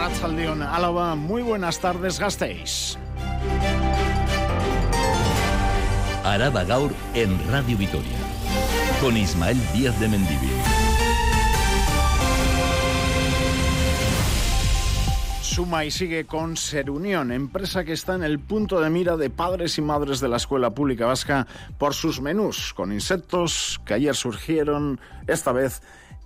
Arrachaldeón 0.00 0.62
Álava, 0.62 1.14
muy 1.14 1.42
buenas 1.42 1.78
tardes, 1.78 2.18
gastéis. 2.18 2.98
Araba 6.24 6.64
Gaur 6.64 6.90
en 7.12 7.38
Radio 7.50 7.76
Vitoria, 7.76 8.16
con 9.02 9.14
Ismael 9.14 9.58
Díaz 9.74 10.00
de 10.00 10.08
Mendivil. 10.08 10.50
Suma 15.42 15.84
y 15.84 15.90
sigue 15.90 16.24
con 16.24 16.56
Serunión, 16.56 17.30
empresa 17.30 17.84
que 17.84 17.92
está 17.92 18.14
en 18.14 18.22
el 18.22 18.38
punto 18.38 18.80
de 18.80 18.88
mira 18.88 19.18
de 19.18 19.28
padres 19.28 19.76
y 19.76 19.82
madres 19.82 20.20
de 20.20 20.28
la 20.28 20.38
escuela 20.38 20.70
pública 20.70 21.04
vasca 21.04 21.46
por 21.76 21.92
sus 21.92 22.22
menús 22.22 22.72
con 22.72 22.90
insectos 22.90 23.78
que 23.84 23.92
ayer 23.92 24.16
surgieron, 24.16 24.98
esta 25.26 25.52
vez 25.52 25.82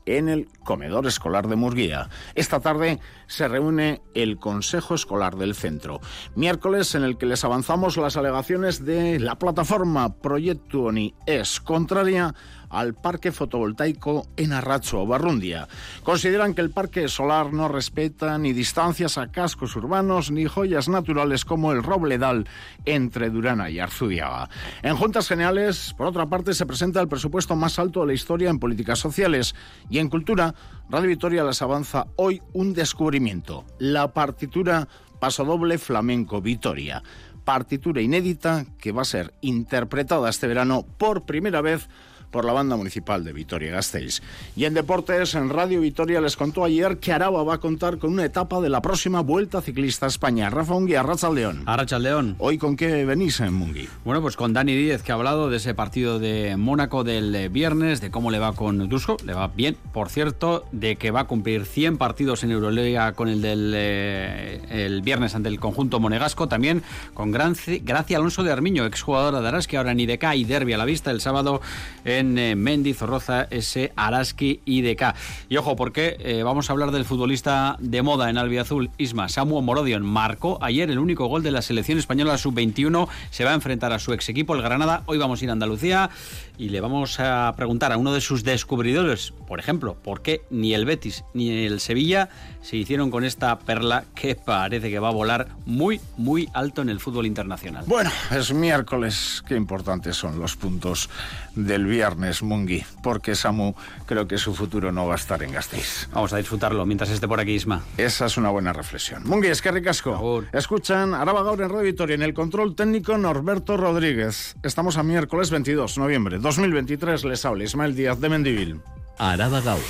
en 0.07 0.29
el 0.29 0.48
comedor 0.64 1.07
escolar 1.07 1.48
de 1.48 1.57
Murguía. 1.57 2.09
Esta 2.34 2.61
tarde 2.61 3.01
se 3.27 3.48
reúne 3.48 4.02
el 4.15 4.38
Consejo 4.38 4.95
Escolar 4.95 5.37
del 5.37 5.55
Centro. 5.55 6.01
Miércoles 6.34 6.95
en 6.95 7.05
el 7.05 7.16
que 7.16 7.27
les 7.27 7.45
avanzamos 7.45 7.96
las 7.96 8.16
alegaciones 8.16 8.84
de 8.84 9.19
la 9.19 9.38
plataforma 9.38 10.15
Proyecto 10.16 10.82
ONI 10.82 11.15
es 11.27 11.60
contraria 11.60 12.34
al 12.74 12.95
parque 12.95 13.33
fotovoltaico 13.33 14.27
en 14.37 14.52
Arracho, 14.52 15.06
Barrundia. 15.06 15.69
Consideran 16.02 16.55
que 16.55 16.60
el 16.60 16.70
parque 16.70 17.09
solar 17.09 17.52
no 17.52 17.69
respeta 17.69 18.37
ni 18.38 18.52
distancias 18.52 19.19
a 19.19 19.30
cascos 19.30 19.77
urbanos 19.77 20.30
ni 20.30 20.46
joyas 20.46 20.88
naturales 20.88 21.45
como 21.45 21.73
el 21.73 21.82
Robledal 21.82 22.46
entre 22.84 23.30
Durana 23.30 23.70
y 23.70 23.79
Arzudiaga. 23.79 24.48
En 24.82 24.96
Juntas 24.96 25.29
Generales, 25.29 25.95
por 25.96 26.06
otra 26.06 26.27
parte, 26.27 26.55
se 26.55 26.66
presenta 26.66 27.01
el 27.01 27.09
presupuesto 27.09 27.56
más 27.56 27.79
alto 27.79 28.01
de 28.01 28.09
la 28.09 28.15
historia 28.15 28.51
en 28.51 28.59
políticas 28.59 28.98
sociales 28.98 29.54
y 29.88 29.98
en 29.98 30.09
cultura. 30.09 30.54
Radio 30.91 31.09
Victoria 31.09 31.45
les 31.45 31.62
avanza 31.62 32.06
hoy 32.16 32.43
un 32.52 32.74
descubrimiento, 32.74 33.65
la 33.79 34.12
partitura 34.12 34.88
Pasodoble 35.21 35.79
Flamenco 35.79 36.40
Vitoria 36.40 37.02
partitura 37.45 38.01
inédita 38.01 38.66
que 38.79 38.93
va 38.93 39.02
a 39.02 39.04
ser 39.04 39.34
interpretada 39.40 40.30
este 40.30 40.46
verano 40.46 40.87
por 40.99 41.27
primera 41.27 41.60
vez 41.60 41.88
por 42.35 42.45
la 42.45 42.52
banda 42.52 42.74
municipal 42.74 43.23
de 43.23 43.32
Vitoria-Gasteiz. 43.32 44.21
Y 44.57 44.65
en 44.65 44.74
deportes, 44.74 45.37
en 45.37 45.51
Radio 45.51 45.80
Vitoria 45.80 46.21
les 46.21 46.37
contó 46.37 46.65
ayer 46.65 46.99
que 46.99 47.13
Araba 47.13 47.45
va 47.45 47.54
a 47.54 47.59
contar 47.59 47.99
con 47.99 48.13
una 48.13 48.24
etapa 48.24 48.60
de 48.60 48.68
la 48.68 48.82
próxima 48.82 49.21
Vuelta 49.21 49.63
Ciclista 49.63 50.07
a 50.07 50.09
España. 50.09 50.51
Rafa 50.51 50.74
Ungui, 50.74 50.96
Arrachaldeón. 50.96 51.62
Arrachaldeón. 51.66 52.35
Hoy 52.38 52.59
con 52.59 52.77
qué 52.77 53.05
venís 53.05 53.38
en 53.38 53.55
Mungui. 53.55 53.88
Bueno, 54.05 54.21
pues 54.21 54.35
con 54.35 54.52
Dani 54.52 54.74
Díez, 54.74 55.05
que 55.05 55.12
ha 55.12 55.15
hablado 55.15 55.49
de 55.49 55.59
ese 55.59 55.74
partido 55.74 56.18
de 56.18 56.57
Mónaco 56.57 57.05
del 57.05 57.32
eh, 57.37 57.49
viernes, 57.49 58.01
de 58.01 58.10
cómo 58.10 58.32
le 58.32 58.40
va 58.40 58.52
con 58.52 58.88
Dusko, 58.88 59.16
le 59.24 59.32
va 59.32 59.46
bien, 59.46 59.77
por 59.93 60.09
cierto, 60.09 60.65
de 60.73 60.96
que 60.96 61.12
va 61.12 61.21
a 61.21 61.27
cumplir 61.29 61.65
100 61.65 61.99
partidos 61.99 62.43
en 62.43 62.51
Euroliga 62.51 63.12
con 63.12 63.29
el 63.29 63.43
del 63.43 63.73
eh, 63.77 64.60
el 64.71 65.03
viernes 65.03 65.37
ante 65.37 65.50
el 65.50 65.60
conjunto 65.60 66.00
monegasco, 66.00 66.49
también 66.49 66.82
con 67.15 67.31
Gracia 67.31 68.16
Alonso 68.16 68.43
de 68.43 68.50
Armiño, 68.50 68.87
exjugadora 68.87 69.41
de 69.41 69.47
Araski, 69.47 69.77
ahora 69.77 69.93
en 69.93 70.00
IDK 70.00 70.34
y 70.34 70.44
Derby 70.44 70.72
a 70.72 70.78
la 70.78 70.84
vista 70.84 71.12
el 71.12 71.21
sábado 71.21 71.60
en 72.05 72.24
en 72.25 72.39
eh, 72.39 72.56
Mendy, 72.56 72.94
Zorroza, 72.94 73.47
S, 73.50 73.93
Araski 73.97 74.61
y 74.65 74.83
DK. 74.83 75.15
Y 75.49 75.56
ojo, 75.56 75.77
porque 75.77 76.17
eh, 76.21 76.43
vamos 76.43 76.69
a 76.69 76.72
hablar 76.72 76.91
del 76.91 77.05
futbolista 77.05 77.77
de 77.78 78.03
moda 78.03 78.31
en 78.31 78.39
Albiazul, 78.39 78.91
Isma, 78.99 79.28
Samuel 79.28 79.65
Morodion, 79.65 80.05
marcó 80.05 80.59
ayer 80.62 80.91
el 80.91 80.99
único 80.99 81.27
gol 81.27 81.43
de 81.43 81.50
la 81.50 81.62
selección 81.62 81.99
española 81.99 82.39
sub-21, 82.39 83.09
se 83.31 83.45
va 83.45 83.50
a 83.50 83.55
enfrentar 83.55 83.93
a 83.93 83.99
su 83.99 84.12
ex 84.12 84.28
equipo, 84.28 84.55
el 84.55 84.62
Granada, 84.62 85.03
hoy 85.06 85.19
vamos 85.19 85.41
a 85.41 85.45
ir 85.45 85.50
a 85.50 85.53
Andalucía 85.53 86.11
y 86.56 86.69
le 86.69 86.81
vamos 86.81 87.19
a 87.19 87.53
preguntar 87.56 87.93
a 87.93 87.97
uno 87.97 88.12
de 88.12 88.21
sus 88.21 88.45
descubridores, 88.45 89.33
por 89.47 89.59
ejemplo, 89.59 89.97
por 90.03 90.22
qué 90.22 90.43
ni 90.50 90.75
el 90.75 90.84
Betis 90.84 91.25
ni 91.34 91.65
el 91.65 91.81
Sevilla 91.81 92.28
se 92.62 92.77
hicieron 92.77 93.11
con 93.11 93.25
esta 93.25 93.59
perla 93.59 94.05
que 94.15 94.34
parece 94.37 94.91
que 94.91 94.99
va 94.99 95.09
a 95.09 95.12
volar 95.12 95.49
muy, 95.67 96.00
muy 96.17 96.49
alto 96.55 96.83
en 96.83 96.89
el 96.89 97.00
fútbol 97.00 97.27
internacional. 97.27 97.84
Bueno, 97.87 98.11
es 98.31 98.53
miércoles, 98.53 99.43
qué 99.47 99.57
importantes 99.57 100.17
son 100.17 100.39
los 100.39 100.57
puntos 100.57 101.11
del 101.55 101.87
viernes, 101.87 102.03
Mungi, 102.42 102.84
porque 103.03 103.34
Samu 103.34 103.75
creo 104.06 104.28
que 104.28 104.38
su 104.38 104.54
futuro 104.54 104.92
no 104.92 105.06
va 105.06 105.15
a 105.15 105.16
estar 105.16 105.42
en 105.42 105.53
Gasteiz. 105.53 106.09
Vamos 106.12 106.32
a 106.32 106.37
disfrutarlo 106.37 106.84
mientras 106.87 107.10
esté 107.10 107.26
por 107.26 107.41
aquí, 107.41 107.53
Isma. 107.53 107.82
Esa 107.97 108.26
es 108.26 108.37
una 108.37 108.50
buena 108.50 108.72
reflexión. 108.72 109.22
Mungi, 109.26 109.48
es 109.48 109.62
que 109.62 109.70
ricasco. 109.70 110.44
Escuchan 110.53 111.15
Araba 111.15 111.42
Gaur 111.42 111.60
en 111.62 111.69
Radio 111.70 111.84
Victoria, 111.84 112.15
en 112.15 112.22
el 112.22 112.34
control 112.34 112.75
técnico 112.75 113.16
Norberto 113.16 113.76
Rodríguez. 113.76 114.56
Estamos 114.62 114.97
a 114.97 115.03
miércoles 115.03 115.50
22 115.50 115.94
de 115.94 116.00
noviembre 116.00 116.38
2023. 116.38 117.25
Les 117.25 117.44
habla 117.44 117.65
Ismael 117.65 117.94
Díaz 117.94 118.21
de 118.21 118.28
Mendivil. 118.28 118.81
Araba 119.19 119.60
Gaur. 119.60 119.81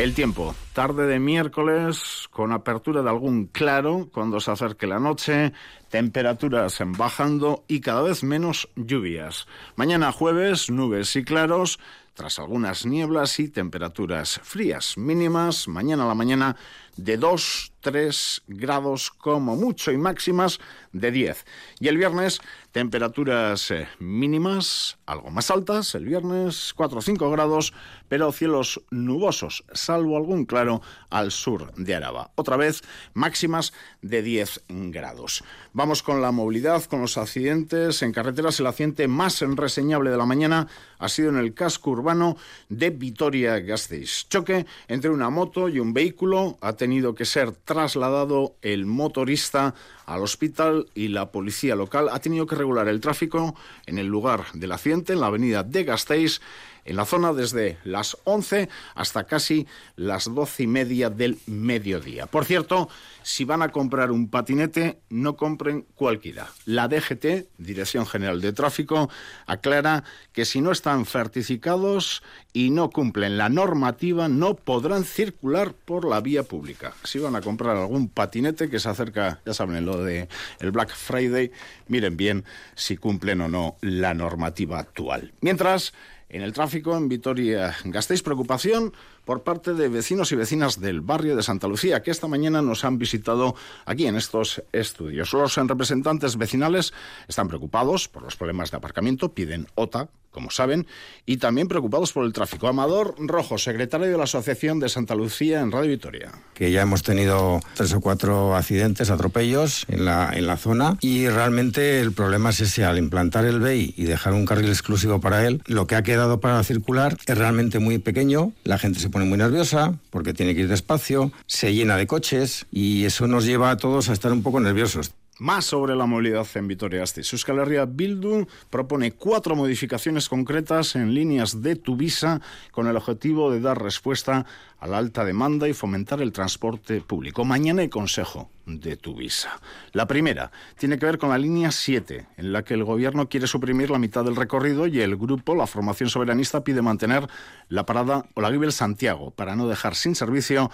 El 0.00 0.14
tiempo, 0.14 0.54
tarde 0.72 1.06
de 1.06 1.18
miércoles, 1.18 2.26
con 2.30 2.52
apertura 2.52 3.02
de 3.02 3.10
algún 3.10 3.44
claro 3.44 4.08
cuando 4.10 4.40
se 4.40 4.50
acerque 4.50 4.86
la 4.86 4.98
noche, 4.98 5.52
temperaturas 5.90 6.78
bajando 6.86 7.64
y 7.68 7.82
cada 7.82 8.00
vez 8.00 8.24
menos 8.24 8.70
lluvias. 8.76 9.46
Mañana 9.76 10.10
jueves, 10.10 10.70
nubes 10.70 11.14
y 11.16 11.22
claros, 11.22 11.78
tras 12.14 12.38
algunas 12.38 12.86
nieblas 12.86 13.38
y 13.40 13.50
temperaturas 13.50 14.40
frías 14.42 14.96
mínimas. 14.96 15.68
Mañana 15.68 16.04
a 16.04 16.08
la 16.08 16.14
mañana 16.14 16.56
de 16.96 17.18
2, 17.18 17.72
3 17.80 18.42
grados 18.46 19.10
como 19.10 19.54
mucho 19.54 19.92
y 19.92 19.98
máximas 19.98 20.60
de 20.92 21.10
10. 21.10 21.44
Y 21.78 21.88
el 21.88 21.98
viernes 21.98 22.40
temperaturas 22.72 23.70
eh, 23.70 23.88
mínimas 23.98 24.98
algo 25.06 25.30
más 25.30 25.50
altas, 25.50 25.94
el 25.94 26.04
viernes 26.04 26.72
4 26.76 26.98
o 26.98 27.02
5 27.02 27.30
grados, 27.30 27.72
pero 28.08 28.30
cielos 28.32 28.82
nubosos, 28.90 29.64
salvo 29.72 30.16
algún 30.16 30.44
claro 30.44 30.80
al 31.10 31.32
sur 31.32 31.72
de 31.74 31.94
Araba. 31.94 32.30
Otra 32.36 32.56
vez 32.56 32.82
máximas 33.12 33.72
de 34.02 34.22
10 34.22 34.64
grados. 34.68 35.42
Vamos 35.72 36.02
con 36.02 36.22
la 36.22 36.30
movilidad, 36.30 36.84
con 36.84 37.00
los 37.00 37.18
accidentes. 37.18 38.02
En 38.02 38.12
carreteras 38.12 38.60
el 38.60 38.66
accidente 38.66 39.08
más 39.08 39.40
reseñable 39.40 40.10
de 40.10 40.16
la 40.16 40.26
mañana 40.26 40.68
ha 40.98 41.08
sido 41.08 41.30
en 41.30 41.36
el 41.36 41.54
casco 41.54 41.90
urbano 41.90 42.36
de 42.68 42.90
Vitoria-Gasteiz. 42.90 44.28
Choque 44.28 44.66
entre 44.88 45.10
una 45.10 45.30
moto 45.30 45.68
y 45.68 45.80
un 45.80 45.92
vehículo 45.92 46.58
ha 46.60 46.74
tenido 46.74 47.14
que 47.14 47.24
ser 47.24 47.52
trasladado 47.52 48.56
el 48.62 48.86
motorista 48.86 49.74
al 50.10 50.22
hospital 50.22 50.88
y 50.92 51.08
la 51.08 51.30
policía 51.30 51.76
local 51.76 52.08
ha 52.10 52.18
tenido 52.18 52.44
que 52.44 52.56
regular 52.56 52.88
el 52.88 53.00
tráfico 53.00 53.54
en 53.86 53.96
el 53.96 54.08
lugar 54.08 54.46
del 54.54 54.72
accidente, 54.72 55.12
en 55.12 55.20
la 55.20 55.26
avenida 55.26 55.62
de 55.62 55.84
Gasteiz, 55.84 56.40
en 56.84 56.96
la 56.96 57.04
zona 57.04 57.32
desde 57.32 57.78
las 57.84 58.16
11 58.24 58.68
hasta 58.94 59.24
casi 59.24 59.66
las 59.96 60.32
doce 60.34 60.64
y 60.64 60.66
media 60.66 61.10
del 61.10 61.38
mediodía. 61.46 62.26
Por 62.26 62.44
cierto, 62.44 62.88
si 63.22 63.44
van 63.44 63.62
a 63.62 63.70
comprar 63.70 64.10
un 64.10 64.28
patinete, 64.28 65.00
no 65.10 65.36
compren 65.36 65.86
cualquiera. 65.94 66.48
La 66.64 66.88
DGT, 66.88 67.48
Dirección 67.58 68.06
General 68.06 68.40
de 68.40 68.52
Tráfico, 68.52 69.10
aclara 69.46 70.04
que 70.32 70.44
si 70.44 70.60
no 70.60 70.72
están 70.72 71.06
certificados 71.06 72.22
y 72.52 72.70
no 72.70 72.90
cumplen 72.90 73.38
la 73.38 73.48
normativa, 73.48 74.28
no 74.28 74.54
podrán 74.54 75.04
circular 75.04 75.72
por 75.72 76.08
la 76.08 76.20
vía 76.20 76.42
pública. 76.42 76.92
Si 77.04 77.18
van 77.18 77.36
a 77.36 77.40
comprar 77.40 77.76
algún 77.76 78.08
patinete 78.08 78.70
que 78.70 78.80
se 78.80 78.88
acerca, 78.88 79.40
ya 79.44 79.54
saben, 79.54 79.84
lo 79.84 80.02
de 80.02 80.28
el 80.58 80.70
Black 80.70 80.90
Friday, 80.94 81.52
miren 81.88 82.16
bien 82.16 82.44
si 82.74 82.96
cumplen 82.96 83.40
o 83.42 83.48
no 83.48 83.76
la 83.80 84.14
normativa 84.14 84.78
actual. 84.78 85.32
Mientras, 85.40 85.92
en 86.30 86.42
el 86.42 86.52
tráfico 86.52 86.96
en 86.96 87.08
Vitoria 87.08 87.76
gastéis 87.84 88.22
preocupación 88.22 88.94
por 89.30 89.44
parte 89.44 89.74
de 89.74 89.88
vecinos 89.88 90.32
y 90.32 90.34
vecinas 90.34 90.80
del 90.80 91.02
barrio 91.02 91.36
de 91.36 91.44
Santa 91.44 91.68
Lucía 91.68 92.02
que 92.02 92.10
esta 92.10 92.26
mañana 92.26 92.62
nos 92.62 92.84
han 92.84 92.98
visitado 92.98 93.54
aquí 93.86 94.08
en 94.08 94.16
estos 94.16 94.60
estudios. 94.72 95.32
Los 95.32 95.54
representantes 95.54 96.36
vecinales 96.36 96.92
están 97.28 97.46
preocupados 97.46 98.08
por 98.08 98.24
los 98.24 98.34
problemas 98.34 98.72
de 98.72 98.78
aparcamiento, 98.78 99.32
piden 99.32 99.68
OTA, 99.76 100.08
como 100.30 100.50
saben, 100.50 100.86
y 101.26 101.38
también 101.38 101.68
preocupados 101.68 102.12
por 102.12 102.24
el 102.24 102.32
tráfico. 102.32 102.68
Amador 102.68 103.14
Rojo, 103.18 103.58
secretario 103.58 104.10
de 104.10 104.16
la 104.16 104.24
Asociación 104.24 104.78
de 104.78 104.88
Santa 104.88 105.14
Lucía 105.14 105.60
en 105.60 105.72
Radio 105.72 105.90
Vitoria. 105.90 106.30
Que 106.54 106.70
ya 106.70 106.82
hemos 106.82 107.02
tenido 107.02 107.60
tres 107.74 107.92
o 107.94 108.00
cuatro 108.00 108.54
accidentes, 108.54 109.10
atropellos 109.10 109.84
en 109.88 110.04
la, 110.04 110.30
en 110.32 110.46
la 110.46 110.56
zona 110.56 110.96
y 111.00 111.28
realmente 111.28 112.00
el 112.00 112.12
problema 112.12 112.50
es 112.50 112.60
ese, 112.60 112.84
al 112.84 112.98
implantar 112.98 113.44
el 113.44 113.60
BEI 113.60 113.94
y 113.96 114.04
dejar 114.04 114.34
un 114.34 114.46
carril 114.46 114.68
exclusivo 114.68 115.20
para 115.20 115.46
él, 115.46 115.62
lo 115.66 115.86
que 115.86 115.96
ha 115.96 116.02
quedado 116.02 116.40
para 116.40 116.62
circular 116.62 117.16
es 117.26 117.38
realmente 117.38 117.78
muy 117.78 117.98
pequeño, 117.98 118.52
la 118.64 118.78
gente 118.78 119.00
se 119.00 119.10
pone 119.10 119.19
muy 119.24 119.38
nerviosa 119.38 119.94
porque 120.10 120.34
tiene 120.34 120.54
que 120.54 120.62
ir 120.62 120.68
despacio, 120.68 121.32
se 121.46 121.74
llena 121.74 121.96
de 121.96 122.06
coches 122.06 122.66
y 122.70 123.04
eso 123.04 123.26
nos 123.26 123.44
lleva 123.44 123.70
a 123.70 123.76
todos 123.76 124.08
a 124.08 124.12
estar 124.12 124.32
un 124.32 124.42
poco 124.42 124.60
nerviosos. 124.60 125.12
Más 125.40 125.64
sobre 125.64 125.96
la 125.96 126.04
movilidad 126.04 126.46
en 126.54 126.68
Vitoria-Gasteiz. 126.68 127.32
Euskal 127.32 127.60
Herria 127.60 127.86
Bildu 127.86 128.46
propone 128.68 129.12
cuatro 129.12 129.56
modificaciones 129.56 130.28
concretas 130.28 130.96
en 130.96 131.14
líneas 131.14 131.62
de 131.62 131.76
Tuvisa 131.76 132.42
con 132.72 132.86
el 132.88 132.96
objetivo 132.98 133.50
de 133.50 133.60
dar 133.60 133.82
respuesta 133.82 134.44
a 134.78 134.86
la 134.86 134.98
alta 134.98 135.24
demanda 135.24 135.66
y 135.66 135.72
fomentar 135.72 136.20
el 136.20 136.32
transporte 136.32 137.00
público. 137.00 137.46
Mañana 137.46 137.80
hay 137.80 137.88
consejo 137.88 138.50
de 138.66 138.96
Tuvisa. 138.98 139.60
La 139.92 140.06
primera 140.06 140.52
tiene 140.78 140.98
que 140.98 141.06
ver 141.06 141.18
con 141.18 141.30
la 141.30 141.38
línea 141.38 141.70
7, 141.70 142.26
en 142.36 142.52
la 142.52 142.62
que 142.62 142.74
el 142.74 142.84
gobierno 142.84 143.28
quiere 143.28 143.46
suprimir 143.46 143.90
la 143.90 143.98
mitad 143.98 144.24
del 144.24 144.36
recorrido 144.36 144.86
y 144.86 145.00
el 145.00 145.16
grupo, 145.16 145.54
la 145.54 145.66
formación 145.66 146.10
soberanista, 146.10 146.64
pide 146.64 146.82
mantener 146.82 147.26
la 147.68 147.86
parada 147.86 148.26
Olaguibel 148.34 148.72
Santiago 148.72 149.30
para 149.30 149.56
no 149.56 149.68
dejar 149.68 149.94
sin 149.94 150.14
servicio 150.14 150.70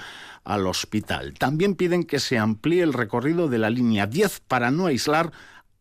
al 0.46 0.66
hospital. 0.66 1.34
También 1.34 1.74
piden 1.74 2.04
que 2.04 2.20
se 2.20 2.38
amplíe 2.38 2.82
el 2.82 2.92
recorrido 2.92 3.48
de 3.48 3.58
la 3.58 3.68
línea 3.68 4.06
10 4.06 4.40
para 4.48 4.70
no 4.70 4.86
aislar 4.86 5.32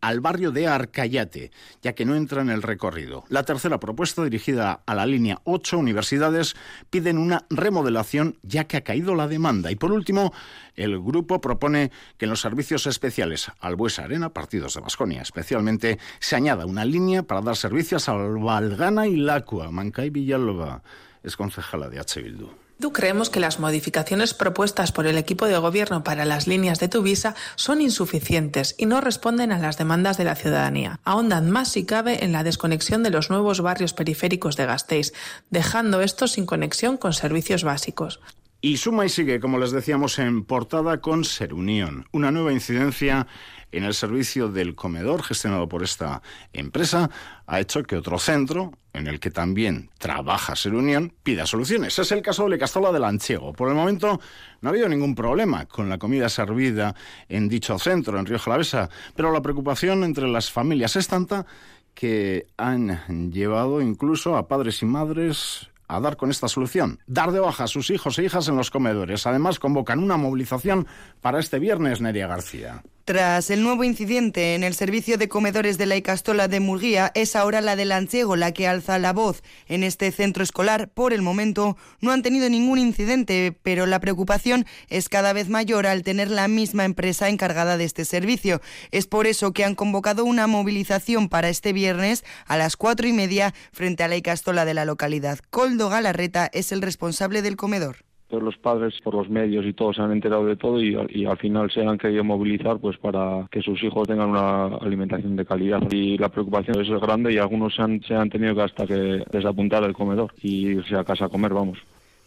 al 0.02 0.20
barrio 0.20 0.52
de 0.52 0.68
Arcayate, 0.68 1.52
ya 1.82 1.94
que 1.94 2.06
no 2.06 2.16
entra 2.16 2.42
en 2.42 2.50
el 2.50 2.62
recorrido. 2.62 3.24
La 3.30 3.44
tercera 3.44 3.80
propuesta, 3.80 4.24
dirigida 4.24 4.84
a 4.86 4.94
la 4.94 5.06
línea 5.06 5.40
8 5.46 5.80
universidades, 5.80 6.56
piden 6.90 7.18
una 7.18 7.46
remodelación 7.50 8.38
ya 8.44 8.66
que 8.66 8.78
ha 8.78 8.84
caído 8.84 9.16
la 9.16 9.28
demanda. 9.28 9.72
Y 9.72 9.76
por 9.76 9.92
último, 9.92 10.32
el 10.76 11.00
grupo 11.00 11.42
propone 11.42 11.92
que 12.18 12.26
en 12.26 12.32
los 12.32 12.42
servicios 12.42 12.86
especiales 12.86 13.52
al 13.60 13.76
Buesa 13.76 14.04
Arena, 14.04 14.30
partidos 14.30 14.76
de 14.76 14.82
Basconia 14.82 15.22
especialmente, 15.22 15.98
se 16.20 16.36
añada 16.36 16.66
una 16.66 16.86
línea 16.86 17.24
para 17.24 17.42
dar 17.42 17.56
servicios 17.56 18.08
a 18.08 18.14
Valgana 18.14 19.08
y 19.08 19.16
Lacua. 19.16 19.72
Mancay 19.72 20.12
Villalba 20.12 20.84
es 21.24 21.36
concejala 21.36 21.90
de 21.90 22.00
H. 22.00 22.22
Bildu. 22.22 22.65
Creemos 22.96 23.30
que 23.30 23.42
las 23.42 23.60
modificaciones 23.60 24.34
propuestas 24.34 24.94
por 24.94 25.06
el 25.06 25.18
equipo 25.18 25.48
de 25.48 25.58
gobierno 25.58 26.06
para 26.06 26.24
las 26.24 26.48
líneas 26.48 26.80
de 26.80 26.88
Tuvisa 26.88 27.36
son 27.56 27.82
insuficientes 27.82 28.74
y 28.78 28.86
no 28.86 29.02
responden 29.02 29.52
a 29.52 29.60
las 29.60 29.78
demandas 29.78 30.18
de 30.18 30.24
la 30.24 30.36
ciudadanía. 30.36 31.02
Ahondan 31.04 31.52
más 31.52 31.74
si 31.74 31.86
cabe 31.86 32.24
en 32.24 32.32
la 32.32 32.46
desconexión 32.46 33.04
de 33.04 33.10
los 33.10 33.30
nuevos 33.30 33.60
barrios 33.60 33.92
periféricos 33.92 34.56
de 34.56 34.66
Gasteiz, 34.66 35.12
dejando 35.50 36.00
estos 36.00 36.32
sin 36.32 36.46
conexión 36.46 36.96
con 36.96 37.12
servicios 37.12 37.66
básicos. 37.66 38.22
Y 38.62 38.78
suma 38.78 39.06
y 39.06 39.10
sigue, 39.10 39.42
como 39.42 39.60
les 39.60 39.72
decíamos 39.72 40.18
en 40.18 40.46
portada, 40.46 41.02
con 41.02 41.26
Serunión, 41.26 42.08
una 42.14 42.32
nueva 42.32 42.54
incidencia 42.54 43.28
en 43.74 43.84
el 43.84 43.94
servicio 43.94 44.48
del 44.48 44.74
comedor 44.74 45.22
gestionado 45.22 45.68
por 45.68 45.84
esta 45.84 46.22
empresa 46.54 47.10
ha 47.46 47.60
hecho 47.60 47.84
que 47.84 47.98
otro 47.98 48.20
centro, 48.20 48.72
en 48.96 49.08
el 49.08 49.20
que 49.20 49.32
también 49.32 49.90
trabaja 49.98 50.56
Ser 50.56 50.74
Unión, 50.74 51.14
pida 51.24 51.46
soluciones. 51.46 52.00
Es 52.00 52.12
el 52.12 52.22
caso 52.22 52.48
de 52.48 52.58
Castola 52.58 52.92
del 52.92 53.04
Anchiego. 53.04 53.54
Por 53.54 53.70
el 53.70 53.76
momento 53.76 54.20
no 54.62 54.70
ha 54.70 54.72
habido 54.72 54.90
ningún 54.90 55.16
problema 55.16 55.66
con 55.66 55.90
la 55.90 55.98
comida 55.98 56.30
servida 56.30 56.96
en 57.30 57.50
dicho 57.50 57.78
centro, 57.78 58.18
en 58.20 58.26
Río 58.26 58.40
Jalavesa, 58.40 58.90
pero 59.16 59.32
la 59.32 59.42
preocupación 59.42 60.04
entre 60.04 60.28
las 60.28 60.52
familias 60.52 60.96
es 60.96 61.08
tanta 61.08 61.46
que 61.94 62.48
han 62.58 63.32
llevado 63.32 63.82
incluso 63.82 64.36
a 64.36 64.48
padres 64.48 64.82
y 64.82 64.86
madres 64.86 65.70
a 65.88 66.00
dar 66.00 66.18
con 66.18 66.32
esta 66.32 66.48
solución, 66.48 67.00
dar 67.06 67.32
de 67.32 67.40
baja 67.40 67.66
a 67.66 67.68
sus 67.68 67.90
hijos 67.90 68.18
e 68.18 68.24
hijas 68.24 68.48
en 68.48 68.58
los 68.58 68.72
comedores. 68.72 69.28
Además, 69.28 69.60
convocan 69.60 70.00
una 70.00 70.18
movilización 70.18 70.88
para 71.22 71.40
este 71.40 71.60
viernes, 71.60 72.02
Neria 72.02 72.28
García. 72.28 72.84
Tras 73.06 73.52
el 73.52 73.62
nuevo 73.62 73.84
incidente 73.84 74.56
en 74.56 74.64
el 74.64 74.74
servicio 74.74 75.20
de 75.20 75.30
comedores 75.30 75.78
de 75.78 75.86
la 75.86 75.96
Icastola 75.96 76.48
de 76.48 76.60
Murguía, 76.60 77.12
es 77.14 77.36
ahora 77.36 77.62
la 77.62 77.76
de 77.76 77.86
Lanchego 77.86 78.36
la 78.36 78.52
que 78.52 78.68
alza 78.68 78.98
la 78.98 79.14
voz. 79.14 79.44
En 79.68 79.84
este 79.84 80.12
centro 80.12 80.44
escolar, 80.44 80.90
por 80.90 81.14
el 81.14 81.22
momento, 81.22 81.78
no 82.02 82.12
han 82.12 82.24
tenido 82.24 82.50
ningún 82.50 82.80
incidente, 82.80 83.56
pero 83.62 83.86
la 83.86 84.00
preocupación 84.00 84.66
es 84.90 85.08
cada 85.08 85.34
vez 85.34 85.50
mayor 85.50 85.86
al 85.86 86.02
tener 86.02 86.32
la 86.32 86.48
misma 86.48 86.84
empresa 86.84 87.30
encargada 87.30 87.78
de 87.78 87.84
este 87.84 88.06
servicio. 88.06 88.60
Es 88.90 89.06
por 89.06 89.28
eso 89.28 89.54
que 89.54 89.64
han 89.64 89.76
convocado 89.76 90.26
una 90.26 90.48
movilización 90.48 91.30
para 91.30 91.50
este 91.50 91.74
viernes 91.74 92.24
a 92.48 92.58
las 92.58 92.76
cuatro 92.76 93.08
y 93.08 93.14
media 93.14 93.54
frente 93.72 94.02
a 94.02 94.08
la 94.08 94.16
Icastola 94.16 94.66
de 94.66 94.74
la 94.74 94.84
localidad. 94.84 95.38
Coldo 95.52 95.90
Galarreta 95.90 96.50
es 96.52 96.72
el 96.72 96.82
responsable 96.82 97.44
del 97.44 97.56
comedor 97.56 98.05
los 98.32 98.58
padres 98.58 98.94
por 99.04 99.14
los 99.16 99.30
medios 99.30 99.66
y 99.66 99.74
todos 99.74 99.96
se 99.96 100.02
han 100.02 100.12
enterado 100.12 100.46
de 100.46 100.56
todo 100.56 100.82
y, 100.82 101.26
al 101.26 101.38
final 101.38 101.72
se 101.72 101.86
han 101.86 101.98
querido 101.98 102.24
movilizar 102.24 102.78
pues 102.80 102.98
para 102.98 103.48
que 103.52 103.62
sus 103.62 103.82
hijos 103.84 104.08
tengan 104.08 104.30
una 104.30 104.66
alimentación 104.78 105.36
de 105.36 105.46
calidad. 105.46 105.82
Y 105.92 106.18
la 106.18 106.30
preocupación 106.30 106.82
es 106.82 106.90
grande 107.02 107.34
y 107.34 107.38
algunos 107.38 107.76
se 107.76 107.82
han, 107.82 108.02
se 108.02 108.16
han 108.16 108.30
tenido 108.30 108.56
que 108.56 108.62
hasta 108.62 108.86
que 108.86 109.24
desapuntar 109.32 109.84
el 109.84 109.94
comedor 109.94 110.34
y 110.42 110.68
irse 110.68 110.96
a 110.96 111.04
casa 111.04 111.26
a 111.26 111.30
comer 111.30 111.54
vamos 111.54 111.78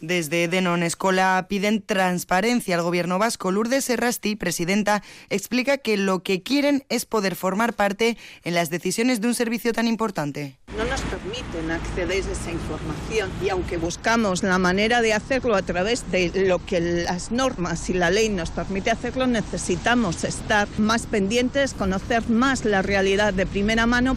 desde 0.00 0.48
Denon 0.48 0.82
Escola 0.82 1.46
piden 1.48 1.82
transparencia 1.82 2.76
al 2.76 2.82
gobierno 2.82 3.18
vasco. 3.18 3.50
Lourdes 3.50 3.84
Serrasti, 3.84 4.36
presidenta, 4.36 5.02
explica 5.30 5.78
que 5.78 5.96
lo 5.96 6.22
que 6.22 6.42
quieren 6.42 6.84
es 6.88 7.06
poder 7.06 7.36
formar 7.36 7.72
parte 7.72 8.16
en 8.44 8.54
las 8.54 8.70
decisiones 8.70 9.20
de 9.20 9.28
un 9.28 9.34
servicio 9.34 9.72
tan 9.72 9.86
importante. 9.86 10.58
No 10.76 10.84
nos 10.84 11.00
permiten 11.02 11.70
acceder 11.70 12.24
a 12.24 12.32
esa 12.32 12.50
información 12.50 13.30
y 13.42 13.48
aunque 13.48 13.76
buscamos 13.76 14.42
la 14.42 14.58
manera 14.58 15.02
de 15.02 15.12
hacerlo 15.12 15.54
a 15.54 15.62
través 15.62 16.10
de 16.10 16.30
lo 16.46 16.64
que 16.64 16.80
las 16.80 17.30
normas 17.30 17.90
y 17.90 17.94
la 17.94 18.10
ley 18.10 18.28
nos 18.28 18.50
permite 18.50 18.90
hacerlo, 18.90 19.26
necesitamos 19.26 20.24
estar 20.24 20.68
más 20.78 21.06
pendientes, 21.06 21.74
conocer 21.74 22.28
más 22.28 22.64
la 22.64 22.82
realidad 22.82 23.34
de 23.34 23.46
primera 23.46 23.86
mano. 23.86 24.16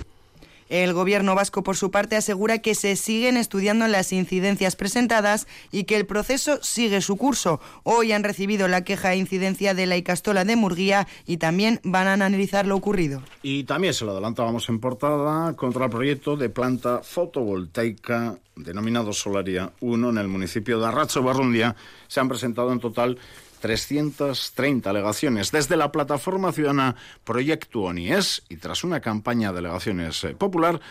El 0.72 0.94
gobierno 0.94 1.36
vasco, 1.36 1.64
por 1.64 1.76
su 1.76 1.92
parte, 1.92 2.16
asegura 2.16 2.60
que 2.60 2.76
se 2.76 2.96
siguen 2.96 3.36
estudiando 3.36 3.90
las 3.90 4.14
incidencias 4.14 4.78
presentadas 4.78 5.46
y 5.70 5.84
que 5.84 5.98
el 5.98 6.06
proceso 6.06 6.64
sigue 6.64 7.02
su 7.02 7.18
curso. 7.18 7.60
Hoy 7.84 8.14
han 8.14 8.24
recibido 8.24 8.70
la 8.70 8.86
queja 8.86 9.12
e 9.12 9.18
incidencia 9.18 9.74
de 9.74 9.86
la 9.86 9.98
Icastola 9.98 10.46
de 10.46 10.56
Murguía 10.56 11.10
y 11.28 11.38
también 11.38 11.82
van 11.84 12.08
a 12.08 12.14
analizar 12.14 12.68
lo 12.68 12.78
ocurrido. 12.78 13.22
Y 13.44 13.66
también 13.66 13.94
se 13.94 14.06
lo 14.06 14.14
adelantábamos 14.14 14.70
en 14.70 14.80
portada 14.80 15.58
contra 15.58 15.84
el 15.84 15.92
proyecto 15.92 16.38
de 16.38 16.48
planta 16.48 17.02
fotovoltaica 17.04 18.38
denominado 18.56 19.12
Solaria 19.12 19.74
1 19.82 20.10
en 20.10 20.18
el 20.20 20.30
municipio 20.30 20.80
de 20.80 20.88
Arracho 20.88 21.22
Barrundia. 21.22 21.76
Se 22.08 22.22
han 22.22 22.30
presentado 22.30 22.72
en 22.72 22.80
total 22.80 23.18
330 23.62 24.90
alegaciones 24.90 25.52
desde 25.52 25.78
la 25.78 25.92
plataforma 25.92 26.52
ciudadana 26.52 26.96
Proyecto 27.24 27.82
ONIES 27.82 28.44
y 28.50 28.58
tras 28.58 28.84
una 28.84 29.00
campaña 29.00 29.54
de 29.54 29.60
alegaciones 29.60 30.24
eh, 30.24 30.36
popular 30.36 30.82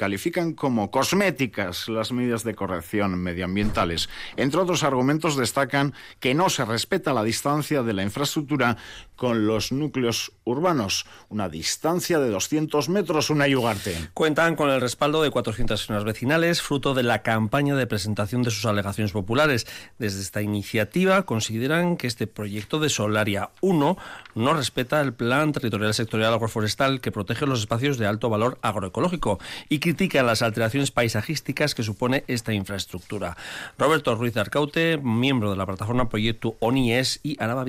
califican 0.00 0.54
como 0.54 0.90
cosméticas 0.90 1.86
las 1.90 2.10
medidas 2.10 2.42
de 2.42 2.54
corrección 2.54 3.18
medioambientales. 3.18 4.08
Entre 4.36 4.58
otros 4.58 4.82
argumentos 4.82 5.36
destacan 5.36 5.92
que 6.20 6.34
no 6.34 6.48
se 6.48 6.64
respeta 6.64 7.12
la 7.12 7.22
distancia 7.22 7.82
de 7.82 7.92
la 7.92 8.02
infraestructura 8.02 8.78
con 9.20 9.46
los 9.46 9.70
núcleos 9.70 10.32
urbanos, 10.44 11.04
una 11.28 11.50
distancia 11.50 12.18
de 12.18 12.30
200 12.30 12.88
metros, 12.88 13.28
una 13.28 13.46
yugarte. 13.46 13.94
Cuentan 14.14 14.56
con 14.56 14.70
el 14.70 14.80
respaldo 14.80 15.22
de 15.22 15.30
400 15.30 15.78
zonas 15.78 16.04
vecinales, 16.04 16.62
fruto 16.62 16.94
de 16.94 17.02
la 17.02 17.20
campaña 17.20 17.76
de 17.76 17.86
presentación 17.86 18.42
de 18.42 18.50
sus 18.50 18.64
alegaciones 18.64 19.12
populares. 19.12 19.66
Desde 19.98 20.22
esta 20.22 20.40
iniciativa 20.40 21.26
consideran 21.26 21.98
que 21.98 22.06
este 22.06 22.26
proyecto 22.26 22.80
de 22.80 22.88
Solaria 22.88 23.50
1 23.60 23.98
no 24.36 24.54
respeta 24.54 25.02
el 25.02 25.12
Plan 25.12 25.52
Territorial 25.52 25.92
Sectorial 25.92 26.32
Agroforestal 26.32 27.02
que 27.02 27.12
protege 27.12 27.44
los 27.44 27.60
espacios 27.60 27.98
de 27.98 28.06
alto 28.06 28.30
valor 28.30 28.58
agroecológico 28.62 29.38
y 29.68 29.80
critica 29.80 30.22
las 30.22 30.40
alteraciones 30.40 30.92
paisajísticas 30.92 31.74
que 31.74 31.82
supone 31.82 32.24
esta 32.26 32.54
infraestructura. 32.54 33.36
Roberto 33.76 34.14
Ruiz 34.14 34.34
Arcaute, 34.38 34.96
miembro 34.96 35.50
de 35.50 35.58
la 35.58 35.66
plataforma 35.66 36.08
Proyecto 36.08 36.56
ONIES 36.60 37.20
y 37.22 37.36
Araba. 37.38 37.66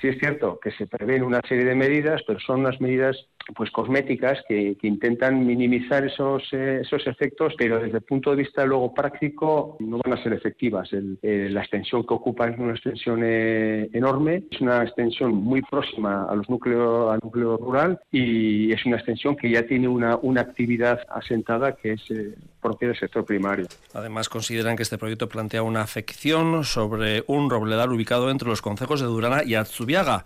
Sí 0.00 0.08
es 0.08 0.18
cierto 0.18 0.58
que 0.60 0.70
se 0.72 0.86
prevén 0.86 1.22
una 1.22 1.40
serie 1.46 1.64
de 1.64 1.74
medidas, 1.74 2.22
pero 2.26 2.40
son 2.40 2.60
unas 2.60 2.80
medidas 2.80 3.16
pues 3.54 3.70
cosméticas 3.70 4.38
que, 4.48 4.76
intentan 4.82 5.46
minimizar 5.46 6.04
esos, 6.04 6.42
eh, 6.52 6.80
esos 6.82 7.06
efectos, 7.06 7.54
pero 7.56 7.78
desde 7.78 7.98
el 7.98 8.02
punto 8.02 8.30
de 8.30 8.36
vista 8.36 8.64
luego 8.64 8.92
práctico 8.92 9.76
no 9.80 10.00
van 10.04 10.18
a 10.18 10.22
ser 10.22 10.32
efectivas. 10.32 10.90
la 10.92 11.60
extensión 11.60 12.04
que 12.04 12.14
ocupa 12.14 12.48
es 12.48 12.58
una 12.58 12.72
extensión 12.72 13.20
eh, 13.22 13.88
enorme, 13.92 14.44
es 14.50 14.60
una 14.60 14.82
extensión 14.82 15.34
muy 15.34 15.62
próxima 15.62 16.24
a 16.24 16.34
los 16.34 16.48
núcleos, 16.48 17.12
al 17.12 17.20
núcleo 17.22 17.56
rural 17.56 18.00
y 18.10 18.72
es 18.72 18.84
una 18.86 18.96
extensión 18.96 19.36
que 19.36 19.50
ya 19.50 19.66
tiene 19.66 19.88
una, 19.88 20.16
una 20.16 20.40
actividad 20.40 21.00
asentada 21.08 21.76
que 21.76 21.92
es 21.92 22.10
eh, 22.10 22.34
propia 22.60 22.88
del 22.88 22.98
sector 22.98 23.24
primario. 23.24 23.66
Además, 23.94 24.28
consideran 24.28 24.76
que 24.76 24.82
este 24.82 24.98
proyecto 24.98 25.28
plantea 25.28 25.62
una 25.62 25.82
afección 25.82 26.64
sobre 26.64 27.24
un 27.26 27.50
robledal 27.50 27.92
ubicado 27.92 28.30
entre 28.30 28.48
los 28.48 28.62
concejos 28.62 29.00
de 29.00 29.06
Durana 29.06 29.42
y 29.44 29.54
Azubiaga 29.54 30.24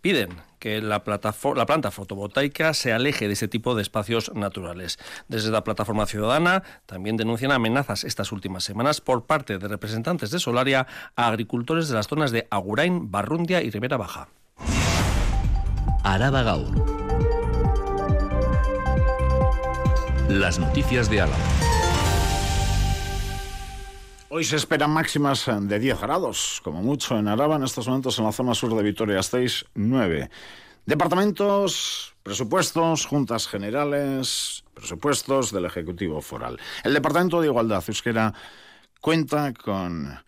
piden 0.00 0.30
que 0.62 0.80
la, 0.80 1.02
la, 1.04 1.66
planta 1.66 1.90
fotovoltaica 1.90 2.72
se 2.72 2.92
aleje 2.92 3.26
de 3.26 3.32
ese 3.32 3.48
tipo 3.48 3.74
de 3.74 3.82
espacios 3.82 4.32
naturales. 4.32 4.96
Desde 5.26 5.50
la 5.50 5.64
plataforma 5.64 6.06
ciudadana 6.06 6.62
también 6.86 7.16
denuncian 7.16 7.50
amenazas 7.50 8.04
estas 8.04 8.30
últimas 8.30 8.62
semanas 8.62 9.00
por 9.00 9.26
parte 9.26 9.58
de 9.58 9.66
representantes 9.66 10.30
de 10.30 10.38
Solaria 10.38 10.86
a 11.16 11.26
agricultores 11.26 11.88
de 11.88 11.96
las 11.96 12.06
zonas 12.06 12.30
de 12.30 12.46
Agurain, 12.48 13.10
Barrundia 13.10 13.60
y 13.60 13.70
Ribera 13.70 13.96
Baja. 13.96 14.28
Araba 16.04 16.44
Gaur. 16.44 16.70
Las 20.28 20.60
noticias 20.60 21.10
de 21.10 21.22
Álava. 21.22 21.71
Hoy 24.34 24.44
se 24.44 24.56
esperan 24.56 24.90
máximas 24.90 25.44
de 25.46 25.78
10 25.78 26.00
grados, 26.00 26.62
como 26.64 26.82
mucho 26.82 27.18
en 27.18 27.28
Araba, 27.28 27.56
en 27.56 27.64
estos 27.64 27.86
momentos 27.86 28.18
en 28.18 28.24
la 28.24 28.32
zona 28.32 28.54
sur 28.54 28.74
de 28.74 28.82
Vitoria-Gasteiz 28.82 29.66
9. 29.74 30.30
Departamentos, 30.86 32.14
presupuestos, 32.22 33.04
juntas 33.04 33.46
generales, 33.46 34.64
presupuestos 34.72 35.52
del 35.52 35.66
Ejecutivo 35.66 36.22
Foral. 36.22 36.58
El 36.82 36.94
Departamento 36.94 37.42
de 37.42 37.48
Igualdad 37.48 37.84
Euskera 37.86 38.32
cuenta 39.02 39.52
con 39.52 40.18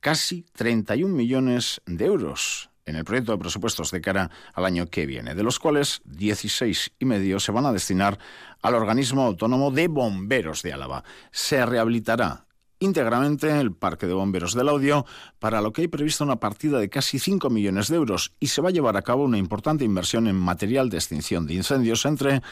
casi 0.00 0.44
31 0.56 1.14
millones 1.14 1.80
de 1.86 2.04
euros 2.04 2.68
en 2.84 2.96
el 2.96 3.04
proyecto 3.04 3.30
de 3.30 3.38
presupuestos 3.38 3.92
de 3.92 4.00
cara 4.00 4.28
al 4.54 4.64
año 4.64 4.88
que 4.88 5.06
viene, 5.06 5.36
de 5.36 5.44
los 5.44 5.60
cuales 5.60 6.00
16 6.04 6.94
y 6.98 7.04
medio 7.04 7.38
se 7.38 7.52
van 7.52 7.66
a 7.66 7.72
destinar 7.72 8.18
al 8.60 8.74
organismo 8.74 9.22
autónomo 9.22 9.70
de 9.70 9.86
bomberos 9.86 10.62
de 10.62 10.72
Álava. 10.72 11.04
Se 11.30 11.64
rehabilitará 11.64 12.45
íntegramente 12.78 13.60
el 13.60 13.72
Parque 13.72 14.06
de 14.06 14.14
Bomberos 14.14 14.54
del 14.54 14.68
Audio, 14.68 15.06
para 15.38 15.60
lo 15.60 15.72
que 15.72 15.82
hay 15.82 15.88
prevista 15.88 16.24
una 16.24 16.36
partida 16.36 16.78
de 16.78 16.88
casi 16.88 17.18
5 17.18 17.50
millones 17.50 17.88
de 17.88 17.96
euros 17.96 18.32
y 18.40 18.48
se 18.48 18.60
va 18.60 18.68
a 18.68 18.72
llevar 18.72 18.96
a 18.96 19.02
cabo 19.02 19.24
una 19.24 19.38
importante 19.38 19.84
inversión 19.84 20.26
en 20.26 20.36
material 20.36 20.90
de 20.90 20.98
extinción 20.98 21.46
de 21.46 21.54
incendios, 21.54 22.04
entre 22.04 22.42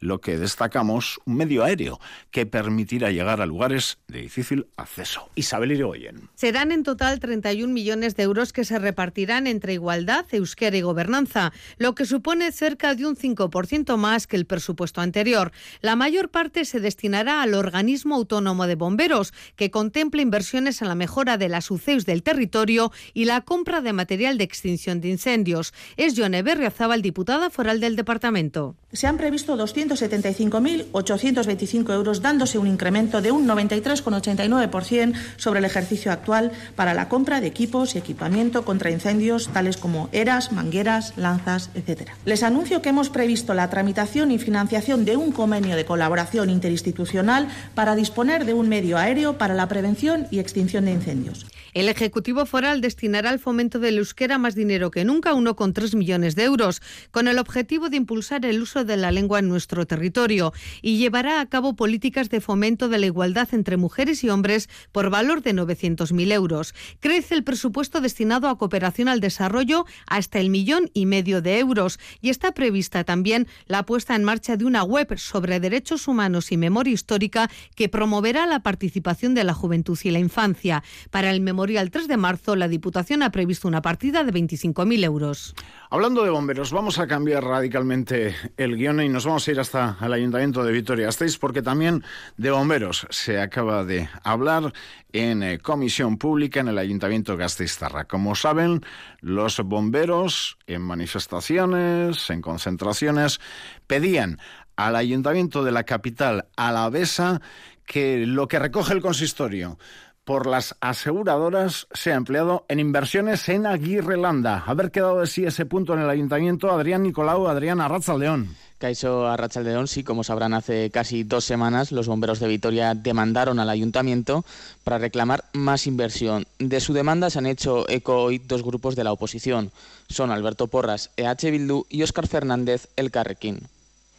lo 0.00 0.20
que 0.20 0.38
destacamos 0.38 1.20
un 1.24 1.36
medio 1.36 1.64
aéreo 1.64 2.00
que 2.30 2.46
permitirá 2.46 3.10
llegar 3.10 3.40
a 3.40 3.46
lugares 3.46 3.98
de 4.08 4.20
difícil 4.20 4.66
acceso. 4.76 5.30
Isabel 5.34 5.72
Irigoyen. 5.72 6.30
Serán 6.34 6.72
en 6.72 6.82
total 6.82 7.20
31 7.20 7.72
millones 7.72 8.14
de 8.16 8.24
euros 8.24 8.52
que 8.52 8.64
se 8.64 8.78
repartirán 8.78 9.46
entre 9.46 9.74
igualdad, 9.74 10.26
euskera 10.32 10.76
y 10.76 10.82
gobernanza, 10.82 11.52
lo 11.78 11.94
que 11.94 12.04
supone 12.04 12.52
cerca 12.52 12.94
de 12.94 13.06
un 13.06 13.16
5% 13.16 13.96
más 13.96 14.26
que 14.26 14.36
el 14.36 14.46
presupuesto 14.46 15.00
anterior. 15.00 15.52
La 15.80 15.96
mayor 15.96 16.30
parte 16.30 16.64
se 16.64 16.80
destinará 16.80 17.42
al 17.42 17.54
organismo 17.54 18.14
autónomo 18.14 18.66
de 18.66 18.74
bomberos, 18.74 19.32
que 19.56 19.70
contempla 19.74 20.22
inversiones 20.22 20.80
en 20.82 20.88
la 20.88 20.94
mejora 20.94 21.36
de 21.36 21.48
las 21.48 21.68
UCEUS 21.68 22.06
del 22.06 22.22
territorio 22.22 22.92
y 23.12 23.24
la 23.24 23.40
compra 23.40 23.80
de 23.80 23.92
material 23.92 24.38
de 24.38 24.44
extinción 24.44 25.00
de 25.00 25.08
incendios. 25.08 25.74
Es 25.96 26.14
Yone 26.14 26.44
Berriazábal, 26.44 27.02
diputada 27.02 27.50
foral 27.50 27.80
del 27.80 27.96
departamento. 27.96 28.76
Se 28.92 29.08
han 29.08 29.16
previsto 29.16 29.56
275.825 29.56 31.92
euros, 31.92 32.22
dándose 32.22 32.58
un 32.58 32.68
incremento 32.68 33.20
de 33.20 33.32
un 33.32 33.48
93,89% 33.48 35.12
sobre 35.38 35.58
el 35.58 35.64
ejercicio 35.64 36.12
actual 36.12 36.52
para 36.76 36.94
la 36.94 37.08
compra 37.08 37.40
de 37.40 37.48
equipos 37.48 37.96
y 37.96 37.98
equipamiento 37.98 38.64
contra 38.64 38.92
incendios 38.92 39.48
tales 39.48 39.76
como 39.76 40.08
eras, 40.12 40.52
mangueras, 40.52 41.14
lanzas, 41.16 41.70
etc. 41.74 42.10
Les 42.24 42.44
anuncio 42.44 42.80
que 42.80 42.90
hemos 42.90 43.10
previsto 43.10 43.54
la 43.54 43.70
tramitación 43.70 44.30
y 44.30 44.38
financiación 44.38 45.04
de 45.04 45.16
un 45.16 45.32
convenio 45.32 45.74
de 45.74 45.84
colaboración 45.84 46.48
interinstitucional 46.48 47.48
para 47.74 47.96
disponer 47.96 48.44
de 48.44 48.54
un 48.54 48.68
medio 48.68 48.98
aéreo 48.98 49.36
para 49.36 49.54
la 49.54 49.63
prevención 49.68 50.26
y 50.30 50.38
extinción 50.38 50.84
de 50.84 50.92
incendios. 50.92 51.46
El 51.74 51.88
Ejecutivo 51.88 52.46
Foral 52.46 52.80
destinará 52.80 53.30
al 53.30 53.40
fomento 53.40 53.80
del 53.80 53.98
euskera 53.98 54.38
más 54.38 54.54
dinero 54.54 54.92
que 54.92 55.04
nunca, 55.04 55.34
1,3 55.34 55.96
millones 55.96 56.36
de 56.36 56.44
euros, 56.44 56.80
con 57.10 57.26
el 57.26 57.36
objetivo 57.40 57.88
de 57.88 57.96
impulsar 57.96 58.46
el 58.46 58.62
uso 58.62 58.84
de 58.84 58.96
la 58.96 59.10
lengua 59.10 59.40
en 59.40 59.48
nuestro 59.48 59.84
territorio 59.84 60.52
y 60.82 60.98
llevará 60.98 61.40
a 61.40 61.46
cabo 61.46 61.74
políticas 61.74 62.30
de 62.30 62.40
fomento 62.40 62.88
de 62.88 62.98
la 62.98 63.06
igualdad 63.06 63.48
entre 63.50 63.76
mujeres 63.76 64.22
y 64.22 64.30
hombres 64.30 64.68
por 64.92 65.10
valor 65.10 65.42
de 65.42 65.52
900.000 65.52 66.32
euros. 66.32 66.76
Crece 67.00 67.34
el 67.34 67.42
presupuesto 67.42 68.00
destinado 68.00 68.48
a 68.48 68.56
cooperación 68.56 69.08
al 69.08 69.18
desarrollo 69.18 69.84
hasta 70.06 70.38
el 70.38 70.50
millón 70.50 70.92
y 70.94 71.06
medio 71.06 71.42
de 71.42 71.58
euros 71.58 71.98
y 72.20 72.30
está 72.30 72.52
prevista 72.52 73.02
también 73.02 73.48
la 73.66 73.84
puesta 73.84 74.14
en 74.14 74.22
marcha 74.22 74.56
de 74.56 74.64
una 74.64 74.84
web 74.84 75.18
sobre 75.18 75.58
derechos 75.58 76.06
humanos 76.06 76.52
y 76.52 76.56
memoria 76.56 76.94
histórica 76.94 77.50
que 77.74 77.88
promoverá 77.88 78.46
la 78.46 78.60
participación 78.60 79.34
de 79.34 79.42
la 79.42 79.54
juventud 79.54 79.98
y 80.04 80.12
la 80.12 80.20
infancia. 80.20 80.84
Para 81.10 81.32
el 81.32 81.40
Memorial 81.40 81.63
3 81.66 82.08
de 82.08 82.16
marzo, 82.16 82.56
la 82.56 82.68
Diputación 82.68 83.22
ha 83.22 83.30
previsto 83.30 83.68
una 83.68 83.80
partida 83.80 84.22
de 84.22 84.32
25.000 84.32 85.04
euros. 85.04 85.54
Hablando 85.88 86.22
de 86.22 86.30
bomberos, 86.30 86.72
vamos 86.72 86.98
a 86.98 87.06
cambiar 87.06 87.42
radicalmente 87.42 88.34
el 88.56 88.76
guion 88.76 89.00
y 89.00 89.08
nos 89.08 89.24
vamos 89.24 89.48
a 89.48 89.50
ir 89.50 89.60
hasta 89.60 89.96
el 90.02 90.12
Ayuntamiento 90.12 90.62
de 90.62 90.72
Vitoria-Gasteiz 90.72 91.38
porque 91.38 91.62
también 91.62 92.04
de 92.36 92.50
bomberos 92.50 93.06
se 93.10 93.40
acaba 93.40 93.84
de 93.84 94.08
hablar 94.22 94.72
en 95.12 95.42
eh, 95.42 95.58
comisión 95.58 96.18
pública 96.18 96.60
en 96.60 96.68
el 96.68 96.78
Ayuntamiento 96.78 97.36
Gasteiztarra. 97.36 98.04
Como 98.04 98.34
saben, 98.34 98.82
los 99.20 99.58
bomberos 99.60 100.58
en 100.66 100.82
manifestaciones, 100.82 102.28
en 102.28 102.42
concentraciones, 102.42 103.40
pedían 103.86 104.38
al 104.76 104.96
Ayuntamiento 104.96 105.64
de 105.64 105.72
la 105.72 105.84
capital 105.84 106.46
alavesa 106.56 107.40
que 107.86 108.26
lo 108.26 108.48
que 108.48 108.58
recoge 108.58 108.94
el 108.94 109.02
consistorio 109.02 109.78
por 110.24 110.46
las 110.46 110.74
aseguradoras 110.80 111.86
se 111.92 112.12
ha 112.12 112.16
empleado 112.16 112.64
en 112.68 112.80
inversiones 112.80 113.48
en 113.48 113.66
Aguirrelanda. 113.66 114.64
Haber 114.66 114.90
quedado 114.90 115.20
de 115.20 115.26
sí 115.26 115.44
ese 115.44 115.66
punto 115.66 115.94
en 115.94 116.00
el 116.00 116.10
ayuntamiento, 116.10 116.70
Adrián 116.70 117.02
Nicolau, 117.02 117.46
Adrián 117.46 117.80
Arrachaldeón. 117.80 118.56
Caiso 118.78 119.26
Arrachaldeón, 119.26 119.86
sí, 119.86 120.02
como 120.02 120.24
sabrán, 120.24 120.52
hace 120.52 120.90
casi 120.90 121.22
dos 121.22 121.44
semanas 121.44 121.92
los 121.92 122.08
bomberos 122.08 122.40
de 122.40 122.48
Vitoria 122.48 122.94
demandaron 122.94 123.58
al 123.58 123.70
ayuntamiento 123.70 124.44
para 124.82 124.98
reclamar 124.98 125.44
más 125.52 125.86
inversión. 125.86 126.46
De 126.58 126.80
su 126.80 126.92
demanda 126.92 127.30
se 127.30 127.38
han 127.38 127.46
hecho 127.46 127.88
eco 127.88 128.22
hoy 128.22 128.38
dos 128.38 128.62
grupos 128.62 128.96
de 128.96 129.04
la 129.04 129.12
oposición. 129.12 129.70
Son 130.08 130.30
Alberto 130.30 130.66
Porras, 130.66 131.10
EH 131.16 131.50
Bildu, 131.50 131.86
y 131.88 132.02
Óscar 132.02 132.26
Fernández, 132.26 132.88
El 132.96 133.10
Carrequín. 133.10 133.60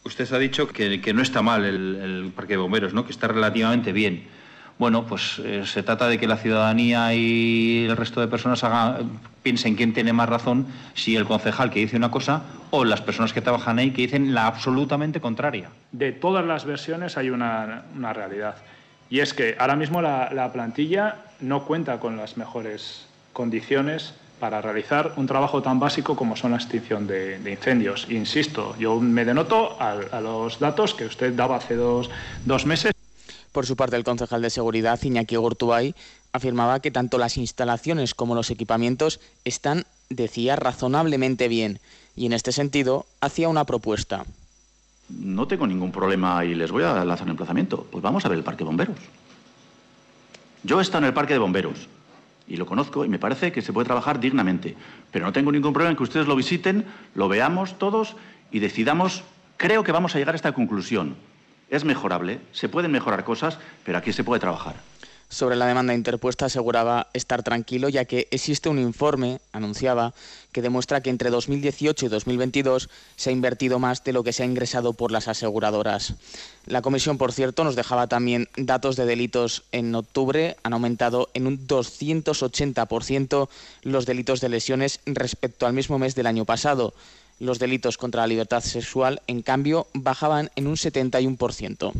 Usted 0.04 0.32
ha 0.32 0.38
dicho 0.38 0.68
que, 0.68 1.00
que 1.00 1.12
no 1.12 1.22
está 1.22 1.42
mal 1.42 1.64
el, 1.64 1.96
el 1.96 2.32
parque 2.34 2.54
de 2.54 2.58
bomberos, 2.58 2.94
¿no? 2.94 3.04
que 3.04 3.12
está 3.12 3.26
relativamente 3.28 3.92
bien 3.92 4.35
bueno, 4.78 5.06
pues 5.06 5.40
eh, 5.42 5.64
se 5.64 5.82
trata 5.82 6.06
de 6.08 6.18
que 6.18 6.26
la 6.26 6.36
ciudadanía 6.36 7.14
y 7.14 7.86
el 7.88 7.96
resto 7.96 8.20
de 8.20 8.28
personas 8.28 8.62
haga, 8.62 9.00
piensen 9.42 9.74
quién 9.74 9.94
tiene 9.94 10.12
más 10.12 10.28
razón, 10.28 10.66
si 10.94 11.16
el 11.16 11.24
concejal 11.24 11.70
que 11.70 11.80
dice 11.80 11.96
una 11.96 12.10
cosa 12.10 12.42
o 12.70 12.84
las 12.84 13.00
personas 13.00 13.32
que 13.32 13.40
trabajan 13.40 13.78
ahí 13.78 13.92
que 13.92 14.02
dicen 14.02 14.34
la 14.34 14.46
absolutamente 14.46 15.20
contraria. 15.20 15.70
De 15.92 16.12
todas 16.12 16.44
las 16.44 16.64
versiones 16.64 17.16
hay 17.16 17.30
una, 17.30 17.84
una 17.96 18.12
realidad. 18.12 18.56
Y 19.08 19.20
es 19.20 19.32
que 19.32 19.56
ahora 19.58 19.76
mismo 19.76 20.02
la, 20.02 20.30
la 20.32 20.52
plantilla 20.52 21.16
no 21.40 21.64
cuenta 21.64 22.00
con 22.00 22.16
las 22.16 22.36
mejores 22.36 23.06
condiciones 23.32 24.14
para 24.40 24.60
realizar 24.60 25.12
un 25.16 25.26
trabajo 25.26 25.62
tan 25.62 25.78
básico 25.80 26.16
como 26.16 26.36
son 26.36 26.50
la 26.50 26.58
extinción 26.58 27.06
de, 27.06 27.38
de 27.38 27.50
incendios. 27.52 28.06
Insisto, 28.10 28.76
yo 28.78 29.00
me 29.00 29.24
denoto 29.24 29.80
a, 29.80 29.92
a, 30.12 30.20
los 30.20 30.58
datos 30.58 30.94
que 30.94 31.06
usted 31.06 31.32
daba 31.32 31.56
hace 31.56 31.74
dos, 31.76 32.10
dos 32.44 32.66
meses. 32.66 32.95
Por 33.56 33.64
su 33.64 33.74
parte, 33.74 33.96
el 33.96 34.04
concejal 34.04 34.42
de 34.42 34.50
seguridad, 34.50 35.00
Iñaki 35.02 35.34
Gortubay, 35.34 35.94
afirmaba 36.34 36.80
que 36.80 36.90
tanto 36.90 37.16
las 37.16 37.38
instalaciones 37.38 38.12
como 38.12 38.34
los 38.34 38.50
equipamientos 38.50 39.18
están, 39.46 39.86
decía, 40.10 40.56
razonablemente 40.56 41.48
bien. 41.48 41.80
Y 42.14 42.26
en 42.26 42.34
este 42.34 42.52
sentido, 42.52 43.06
hacía 43.22 43.48
una 43.48 43.64
propuesta. 43.64 44.26
No 45.08 45.48
tengo 45.48 45.66
ningún 45.66 45.90
problema 45.90 46.44
y 46.44 46.54
les 46.54 46.70
voy 46.70 46.82
a 46.82 47.02
lanzar 47.02 47.24
un 47.24 47.30
emplazamiento. 47.30 47.86
Pues 47.90 48.02
vamos 48.02 48.26
a 48.26 48.28
ver 48.28 48.36
el 48.36 48.44
parque 48.44 48.58
de 48.58 48.66
bomberos. 48.66 48.98
Yo 50.62 50.78
he 50.78 50.82
estado 50.82 50.98
en 50.98 51.08
el 51.08 51.14
parque 51.14 51.32
de 51.32 51.38
bomberos 51.38 51.88
y 52.46 52.58
lo 52.58 52.66
conozco 52.66 53.06
y 53.06 53.08
me 53.08 53.18
parece 53.18 53.52
que 53.52 53.62
se 53.62 53.72
puede 53.72 53.86
trabajar 53.86 54.20
dignamente. 54.20 54.76
Pero 55.10 55.24
no 55.24 55.32
tengo 55.32 55.50
ningún 55.50 55.72
problema 55.72 55.92
en 55.92 55.96
que 55.96 56.02
ustedes 56.02 56.26
lo 56.26 56.36
visiten, 56.36 56.84
lo 57.14 57.26
veamos 57.30 57.78
todos 57.78 58.16
y 58.52 58.58
decidamos. 58.58 59.22
Creo 59.56 59.82
que 59.82 59.92
vamos 59.92 60.14
a 60.14 60.18
llegar 60.18 60.34
a 60.34 60.36
esta 60.36 60.52
conclusión 60.52 61.16
es 61.70 61.84
mejorable, 61.84 62.40
se 62.52 62.68
pueden 62.68 62.92
mejorar 62.92 63.24
cosas, 63.24 63.58
pero 63.84 63.98
aquí 63.98 64.12
se 64.12 64.24
puede 64.24 64.40
trabajar. 64.40 64.76
Sobre 65.28 65.56
la 65.56 65.66
demanda 65.66 65.92
interpuesta 65.92 66.46
aseguraba 66.46 67.08
estar 67.12 67.42
tranquilo 67.42 67.88
ya 67.88 68.04
que 68.04 68.28
existe 68.30 68.68
un 68.68 68.78
informe, 68.78 69.40
anunciaba, 69.52 70.14
que 70.52 70.62
demuestra 70.62 71.00
que 71.00 71.10
entre 71.10 71.30
2018 71.30 72.06
y 72.06 72.08
2022 72.08 72.88
se 73.16 73.30
ha 73.30 73.32
invertido 73.32 73.80
más 73.80 74.04
de 74.04 74.12
lo 74.12 74.22
que 74.22 74.32
se 74.32 74.44
ha 74.44 74.46
ingresado 74.46 74.92
por 74.92 75.10
las 75.10 75.26
aseguradoras. 75.26 76.14
La 76.66 76.80
comisión, 76.80 77.18
por 77.18 77.32
cierto, 77.32 77.64
nos 77.64 77.74
dejaba 77.74 78.06
también 78.06 78.48
datos 78.56 78.94
de 78.94 79.04
delitos 79.04 79.64
en 79.72 79.92
octubre. 79.96 80.56
Han 80.62 80.74
aumentado 80.74 81.28
en 81.34 81.48
un 81.48 81.66
280% 81.66 83.48
los 83.82 84.06
delitos 84.06 84.40
de 84.40 84.48
lesiones 84.48 85.00
respecto 85.06 85.66
al 85.66 85.72
mismo 85.72 85.98
mes 85.98 86.14
del 86.14 86.28
año 86.28 86.44
pasado. 86.44 86.94
Los 87.38 87.58
delitos 87.58 87.98
contra 87.98 88.22
la 88.22 88.26
libertad 88.26 88.62
sexual, 88.62 89.20
en 89.26 89.42
cambio, 89.42 89.86
bajaban 89.92 90.50
en 90.56 90.66
un 90.66 90.76
71%. 90.76 91.92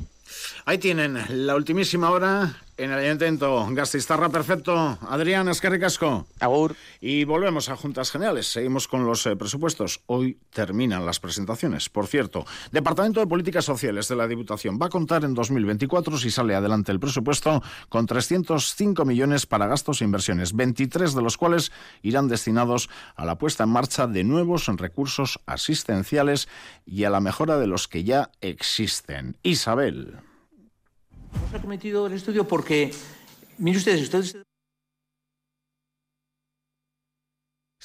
Ahí 0.64 0.78
tienen 0.78 1.18
la 1.28 1.54
ultimísima 1.54 2.10
hora 2.10 2.56
en 2.76 2.92
el 2.92 2.98
Ayuntamiento 2.98 3.66
Gastistarra. 3.70 4.28
Perfecto. 4.28 4.98
Adrián 5.08 5.48
Escarricasco. 5.48 6.26
Agur. 6.40 6.76
Y 7.00 7.24
volvemos 7.24 7.68
a 7.68 7.76
Juntas 7.76 8.10
Generales. 8.10 8.46
Seguimos 8.46 8.88
con 8.88 9.04
los 9.06 9.26
eh, 9.26 9.36
presupuestos. 9.36 10.00
Hoy 10.06 10.38
terminan 10.50 11.06
las 11.06 11.20
presentaciones. 11.20 11.88
Por 11.88 12.06
cierto, 12.06 12.44
Departamento 12.72 13.20
de 13.20 13.26
Políticas 13.26 13.64
Sociales 13.64 14.08
de 14.08 14.16
la 14.16 14.28
Diputación 14.28 14.78
va 14.80 14.86
a 14.86 14.90
contar 14.90 15.24
en 15.24 15.34
2024, 15.34 16.18
si 16.18 16.30
sale 16.30 16.54
adelante 16.54 16.92
el 16.92 17.00
presupuesto, 17.00 17.62
con 17.88 18.06
305 18.06 19.04
millones 19.04 19.46
para 19.46 19.66
gastos 19.66 20.00
e 20.00 20.04
inversiones, 20.04 20.54
23 20.54 21.14
de 21.14 21.22
los 21.22 21.36
cuales 21.36 21.72
irán 22.02 22.28
destinados 22.28 22.90
a 23.14 23.24
la 23.24 23.38
puesta 23.38 23.64
en 23.64 23.70
marcha 23.70 24.06
de 24.06 24.24
nuevos 24.24 24.66
recursos 24.66 25.40
asistenciales 25.46 26.48
y 26.84 27.04
a 27.04 27.10
la 27.10 27.20
mejora 27.20 27.58
de 27.58 27.66
los 27.66 27.88
que 27.88 28.04
ya 28.04 28.30
existen. 28.40 29.36
Isabel. 29.42 30.25
Nos 31.42 31.54
ha 31.54 31.60
cometido 31.60 32.06
el 32.06 32.12
estudio 32.14 32.46
porque, 32.46 32.92
miren 33.58 33.78
ustedes, 33.78 34.02
ustedes 34.02 34.36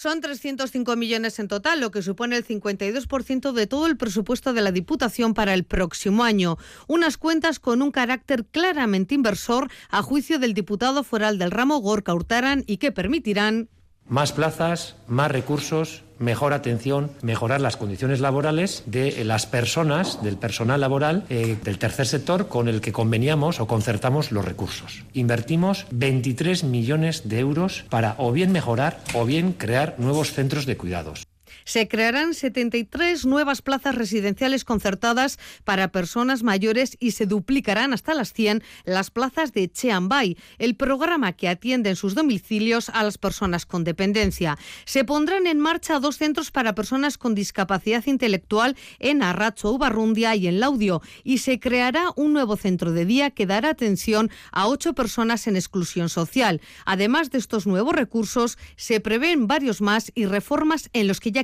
Son 0.01 0.19
305 0.19 0.95
millones 0.95 1.37
en 1.37 1.47
total, 1.47 1.79
lo 1.79 1.91
que 1.91 2.01
supone 2.01 2.35
el 2.35 2.43
52% 2.43 3.51
de 3.51 3.67
todo 3.67 3.85
el 3.85 3.97
presupuesto 3.97 4.51
de 4.51 4.61
la 4.61 4.71
Diputación 4.71 5.35
para 5.35 5.53
el 5.53 5.63
próximo 5.63 6.23
año. 6.23 6.57
Unas 6.87 7.17
cuentas 7.17 7.59
con 7.59 7.83
un 7.83 7.91
carácter 7.91 8.45
claramente 8.45 9.13
inversor 9.13 9.69
a 9.91 10.01
juicio 10.01 10.39
del 10.39 10.55
diputado 10.55 11.03
foral 11.03 11.37
del 11.37 11.51
ramo 11.51 11.77
Gorka 11.77 12.15
Hurtaran 12.15 12.63
y 12.65 12.77
que 12.77 12.91
permitirán 12.91 13.69
más 14.07 14.33
plazas, 14.33 14.95
más 15.07 15.29
recursos, 15.29 16.03
mejor 16.21 16.53
atención, 16.53 17.11
mejorar 17.21 17.59
las 17.59 17.77
condiciones 17.77 18.19
laborales 18.19 18.83
de 18.85 19.23
las 19.25 19.45
personas, 19.45 20.23
del 20.23 20.37
personal 20.37 20.79
laboral 20.79 21.25
eh, 21.29 21.57
del 21.63 21.77
tercer 21.77 22.07
sector 22.07 22.47
con 22.47 22.67
el 22.67 22.79
que 22.79 22.93
conveníamos 22.93 23.59
o 23.59 23.67
concertamos 23.67 24.31
los 24.31 24.45
recursos. 24.45 25.03
Invertimos 25.13 25.85
23 25.91 26.63
millones 26.63 27.27
de 27.27 27.39
euros 27.39 27.85
para 27.89 28.15
o 28.17 28.31
bien 28.31 28.51
mejorar 28.51 28.99
o 29.13 29.25
bien 29.25 29.53
crear 29.53 29.95
nuevos 29.97 30.31
centros 30.31 30.65
de 30.65 30.77
cuidados. 30.77 31.30
Se 31.65 31.87
crearán 31.87 32.33
73 32.33 33.25
nuevas 33.25 33.61
plazas 33.61 33.95
residenciales 33.95 34.65
concertadas 34.65 35.39
para 35.63 35.91
personas 35.91 36.43
mayores 36.43 36.97
y 36.99 37.11
se 37.11 37.25
duplicarán 37.25 37.93
hasta 37.93 38.13
las 38.13 38.33
100 38.33 38.63
las 38.85 39.11
plazas 39.11 39.53
de 39.53 39.69
Cheambay, 39.71 40.37
el 40.57 40.75
programa 40.75 41.33
que 41.33 41.49
atiende 41.49 41.89
en 41.89 41.95
sus 41.95 42.15
domicilios 42.15 42.89
a 42.89 43.03
las 43.03 43.17
personas 43.17 43.65
con 43.65 43.83
dependencia. 43.83 44.57
Se 44.85 45.03
pondrán 45.03 45.47
en 45.47 45.59
marcha 45.59 45.99
dos 45.99 46.17
centros 46.17 46.51
para 46.51 46.75
personas 46.75 47.17
con 47.17 47.35
discapacidad 47.35 48.05
intelectual 48.05 48.75
en 48.99 49.23
Arracho, 49.23 49.71
Ubarrundia 49.71 50.35
y 50.35 50.47
en 50.47 50.59
Laudio 50.59 51.01
y 51.23 51.39
se 51.39 51.59
creará 51.59 52.11
un 52.15 52.33
nuevo 52.33 52.57
centro 52.57 52.91
de 52.91 53.05
día 53.05 53.31
que 53.31 53.45
dará 53.45 53.69
atención 53.69 54.29
a 54.51 54.67
ocho 54.67 54.93
personas 54.93 55.47
en 55.47 55.55
exclusión 55.55 56.09
social. 56.09 56.61
Además 56.85 57.31
de 57.31 57.37
estos 57.37 57.67
nuevos 57.67 57.93
recursos, 57.93 58.57
se 58.75 58.99
prevén 58.99 59.47
varios 59.47 59.81
más 59.81 60.11
y 60.15 60.25
reformas 60.25 60.89
en 60.93 61.07
los 61.07 61.19
que 61.19 61.31
ya 61.31 61.41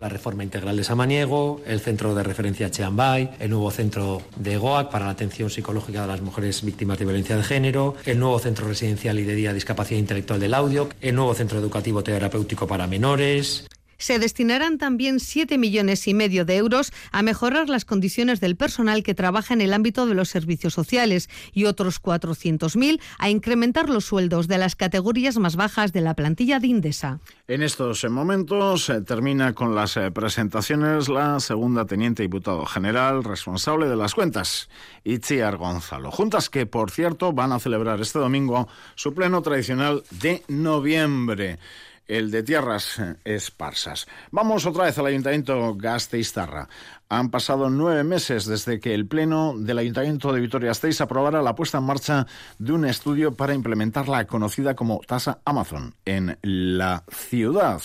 La 0.00 0.08
reforma 0.08 0.42
integral 0.42 0.76
de 0.76 0.84
Samaniego, 0.84 1.60
el 1.66 1.80
centro 1.80 2.14
de 2.14 2.22
referencia 2.24 2.70
Cheambay, 2.70 3.36
el 3.38 3.50
nuevo 3.50 3.70
centro 3.70 4.22
de 4.36 4.56
GOAC 4.56 4.90
para 4.90 5.06
la 5.06 5.12
atención 5.12 5.48
psicológica 5.50 6.02
de 6.02 6.08
las 6.08 6.20
mujeres 6.20 6.64
víctimas 6.64 6.98
de 6.98 7.04
violencia 7.04 7.36
de 7.36 7.44
género, 7.44 7.94
el 8.04 8.18
nuevo 8.18 8.38
centro 8.38 8.66
residencial 8.66 9.18
y 9.18 9.24
de 9.24 9.34
día 9.34 9.50
de 9.50 9.54
discapacidad 9.54 10.00
intelectual 10.00 10.40
del 10.40 10.52
audio, 10.52 10.88
el 11.00 11.14
nuevo 11.14 11.32
centro 11.34 11.58
educativo 11.58 12.02
terapéutico 12.02 12.66
para 12.66 12.86
menores. 12.86 13.66
Se 13.98 14.18
destinarán 14.18 14.78
también 14.78 15.20
7 15.20 15.58
millones 15.58 16.06
y 16.08 16.14
medio 16.14 16.44
de 16.44 16.56
euros 16.56 16.92
a 17.12 17.22
mejorar 17.22 17.68
las 17.68 17.84
condiciones 17.84 18.40
del 18.40 18.56
personal 18.56 19.02
que 19.02 19.14
trabaja 19.14 19.54
en 19.54 19.60
el 19.60 19.72
ámbito 19.72 20.06
de 20.06 20.14
los 20.14 20.28
servicios 20.28 20.74
sociales 20.74 21.28
y 21.52 21.64
otros 21.64 22.02
400.000 22.02 23.00
a 23.18 23.30
incrementar 23.30 23.88
los 23.88 24.04
sueldos 24.04 24.48
de 24.48 24.58
las 24.58 24.76
categorías 24.76 25.38
más 25.38 25.56
bajas 25.56 25.92
de 25.92 26.00
la 26.00 26.14
plantilla 26.14 26.60
de 26.60 26.68
Indesa. 26.68 27.20
En 27.48 27.62
estos 27.62 28.04
momentos 28.10 28.84
se 28.86 29.02
termina 29.02 29.52
con 29.52 29.74
las 29.74 29.96
eh, 29.96 30.10
presentaciones 30.10 31.08
la 31.08 31.40
segunda 31.40 31.84
teniente 31.84 32.22
diputado 32.22 32.64
general 32.66 33.24
responsable 33.24 33.86
de 33.86 33.96
las 33.96 34.14
cuentas, 34.14 34.68
Itziar 35.04 35.56
Gonzalo. 35.56 36.10
Juntas 36.10 36.50
que, 36.50 36.66
por 36.66 36.90
cierto, 36.90 37.32
van 37.32 37.52
a 37.52 37.58
celebrar 37.58 38.00
este 38.00 38.18
domingo 38.18 38.68
su 38.94 39.14
pleno 39.14 39.42
tradicional 39.42 40.02
de 40.10 40.42
noviembre 40.48 41.58
el 42.06 42.30
de 42.30 42.42
tierras 42.42 43.00
esparsas. 43.24 44.06
Vamos 44.30 44.66
otra 44.66 44.84
vez 44.84 44.98
al 44.98 45.06
Ayuntamiento 45.06 45.74
Gasteiztarra. 45.74 46.68
Han 47.08 47.30
pasado 47.30 47.70
nueve 47.70 48.04
meses 48.04 48.46
desde 48.46 48.80
que 48.80 48.94
el 48.94 49.06
Pleno 49.06 49.54
del 49.56 49.78
Ayuntamiento 49.78 50.32
de 50.32 50.40
Vitoria-Gasteiz 50.40 51.00
aprobara 51.00 51.42
la 51.42 51.54
puesta 51.54 51.78
en 51.78 51.84
marcha 51.84 52.26
de 52.58 52.72
un 52.72 52.84
estudio 52.84 53.34
para 53.34 53.54
implementar 53.54 54.08
la 54.08 54.26
conocida 54.26 54.74
como 54.74 55.00
tasa 55.06 55.40
Amazon 55.44 55.94
en 56.04 56.38
la 56.42 57.04
ciudad. 57.08 57.80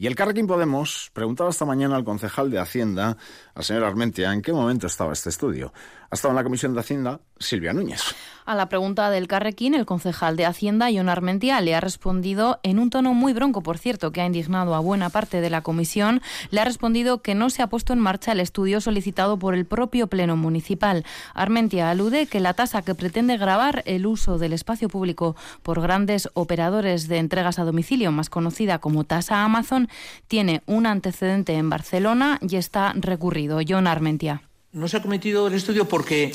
Y 0.00 0.06
el 0.06 0.14
Carrequín 0.14 0.46
Podemos 0.46 1.10
preguntaba 1.12 1.50
esta 1.50 1.64
mañana 1.64 1.96
al 1.96 2.04
concejal 2.04 2.52
de 2.52 2.60
Hacienda, 2.60 3.16
al 3.58 3.64
señor 3.64 3.82
Armentia, 3.82 4.32
en 4.32 4.40
qué 4.40 4.52
momento 4.52 4.86
estaba 4.86 5.12
este 5.12 5.30
estudio. 5.30 5.72
Ha 6.10 6.14
estado 6.14 6.30
en 6.30 6.36
la 6.36 6.44
Comisión 6.44 6.74
de 6.74 6.80
Hacienda 6.80 7.20
Silvia 7.40 7.72
Núñez. 7.72 8.00
A 8.46 8.54
la 8.54 8.70
pregunta 8.70 9.10
del 9.10 9.28
Carrequín, 9.28 9.74
el 9.74 9.84
concejal 9.84 10.36
de 10.36 10.46
Hacienda, 10.46 10.88
John 10.90 11.10
Armentia, 11.10 11.60
le 11.60 11.74
ha 11.74 11.80
respondido 11.80 12.60
en 12.62 12.78
un 12.78 12.88
tono 12.88 13.12
muy 13.12 13.34
bronco, 13.34 13.62
por 13.62 13.76
cierto, 13.76 14.10
que 14.10 14.22
ha 14.22 14.26
indignado 14.26 14.74
a 14.74 14.78
buena 14.78 15.10
parte 15.10 15.42
de 15.42 15.50
la 15.50 15.60
comisión. 15.60 16.22
Le 16.50 16.60
ha 16.60 16.64
respondido 16.64 17.20
que 17.20 17.34
no 17.34 17.50
se 17.50 17.60
ha 17.60 17.66
puesto 17.66 17.92
en 17.92 17.98
marcha 17.98 18.32
el 18.32 18.40
estudio 18.40 18.80
solicitado 18.80 19.38
por 19.38 19.54
el 19.54 19.66
propio 19.66 20.06
Pleno 20.06 20.36
Municipal. 20.36 21.04
Armentia 21.34 21.90
alude 21.90 22.26
que 22.26 22.40
la 22.40 22.54
tasa 22.54 22.80
que 22.80 22.94
pretende 22.94 23.36
grabar 23.36 23.82
el 23.84 24.06
uso 24.06 24.38
del 24.38 24.54
espacio 24.54 24.88
público 24.88 25.36
por 25.62 25.82
grandes 25.82 26.30
operadores 26.32 27.06
de 27.08 27.18
entregas 27.18 27.58
a 27.58 27.64
domicilio, 27.64 28.12
más 28.12 28.30
conocida 28.30 28.78
como 28.78 29.04
tasa 29.04 29.44
Amazon, 29.44 29.88
tiene 30.26 30.62
un 30.64 30.86
antecedente 30.86 31.52
en 31.54 31.68
Barcelona 31.68 32.38
y 32.40 32.56
está 32.56 32.94
No 34.72 34.88
se 34.88 34.96
ha 34.96 35.02
cometido 35.02 35.46
el 35.48 35.54
estudio 35.54 35.88
porque 35.88 36.32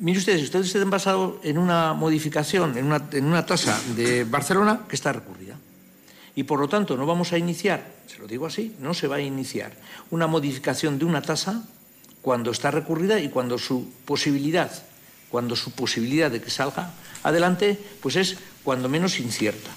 Mire 0.00 0.20
ustedes, 0.20 0.44
ustedes 0.44 0.70
se 0.70 0.78
han 0.80 0.90
basado 0.90 1.40
en 1.42 1.58
una 1.58 1.92
modificación, 1.92 2.78
en 2.78 2.86
una, 2.86 3.08
en 3.10 3.24
una 3.24 3.44
tasa 3.44 3.80
de 3.96 4.22
Barcelona 4.22 4.82
que 4.88 4.94
está 4.94 5.12
recurrida. 5.12 5.56
Y 6.36 6.44
por 6.44 6.60
lo 6.60 6.68
tanto 6.68 6.96
no 6.96 7.04
vamos 7.04 7.32
a 7.32 7.38
iniciar, 7.38 7.84
se 8.06 8.20
lo 8.20 8.28
digo 8.28 8.46
así, 8.46 8.76
no 8.78 8.94
se 8.94 9.08
va 9.08 9.16
a 9.16 9.20
iniciar 9.20 9.72
una 10.12 10.28
modificación 10.28 11.00
de 11.00 11.04
una 11.04 11.20
tasa 11.20 11.64
cuando 12.22 12.52
está 12.52 12.70
recurrida 12.70 13.18
y 13.18 13.28
cuando 13.28 13.58
su 13.58 13.90
posibilidad, 14.04 14.70
cuando 15.30 15.56
su 15.56 15.72
posibilidad 15.72 16.30
de 16.30 16.40
que 16.40 16.50
salga 16.50 16.92
adelante, 17.24 17.76
pues 18.00 18.14
es 18.14 18.38
cuando 18.62 18.88
menos 18.88 19.18
incierta. 19.18 19.70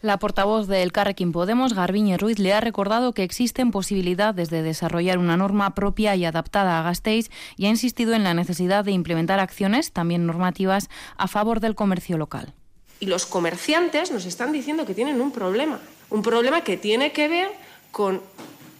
La 0.00 0.20
portavoz 0.20 0.68
del 0.68 0.92
Carrequín 0.92 1.32
Podemos, 1.32 1.74
Garbiñe 1.74 2.18
Ruiz, 2.18 2.38
le 2.38 2.52
ha 2.52 2.60
recordado 2.60 3.12
que 3.12 3.24
existen 3.24 3.72
posibilidades 3.72 4.48
de 4.48 4.62
desarrollar 4.62 5.18
una 5.18 5.36
norma 5.36 5.74
propia 5.74 6.14
y 6.14 6.24
adaptada 6.24 6.78
a 6.78 6.82
Gasteiz 6.84 7.30
y 7.56 7.66
ha 7.66 7.68
insistido 7.68 8.14
en 8.14 8.22
la 8.22 8.32
necesidad 8.32 8.84
de 8.84 8.92
implementar 8.92 9.40
acciones, 9.40 9.90
también 9.90 10.24
normativas, 10.24 10.88
a 11.16 11.26
favor 11.26 11.58
del 11.58 11.74
comercio 11.74 12.16
local. 12.16 12.54
Y 13.00 13.06
los 13.06 13.26
comerciantes 13.26 14.12
nos 14.12 14.24
están 14.24 14.52
diciendo 14.52 14.86
que 14.86 14.94
tienen 14.94 15.20
un 15.20 15.32
problema, 15.32 15.80
un 16.10 16.22
problema 16.22 16.62
que 16.62 16.76
tiene 16.76 17.10
que 17.10 17.26
ver 17.26 17.50
con 17.90 18.20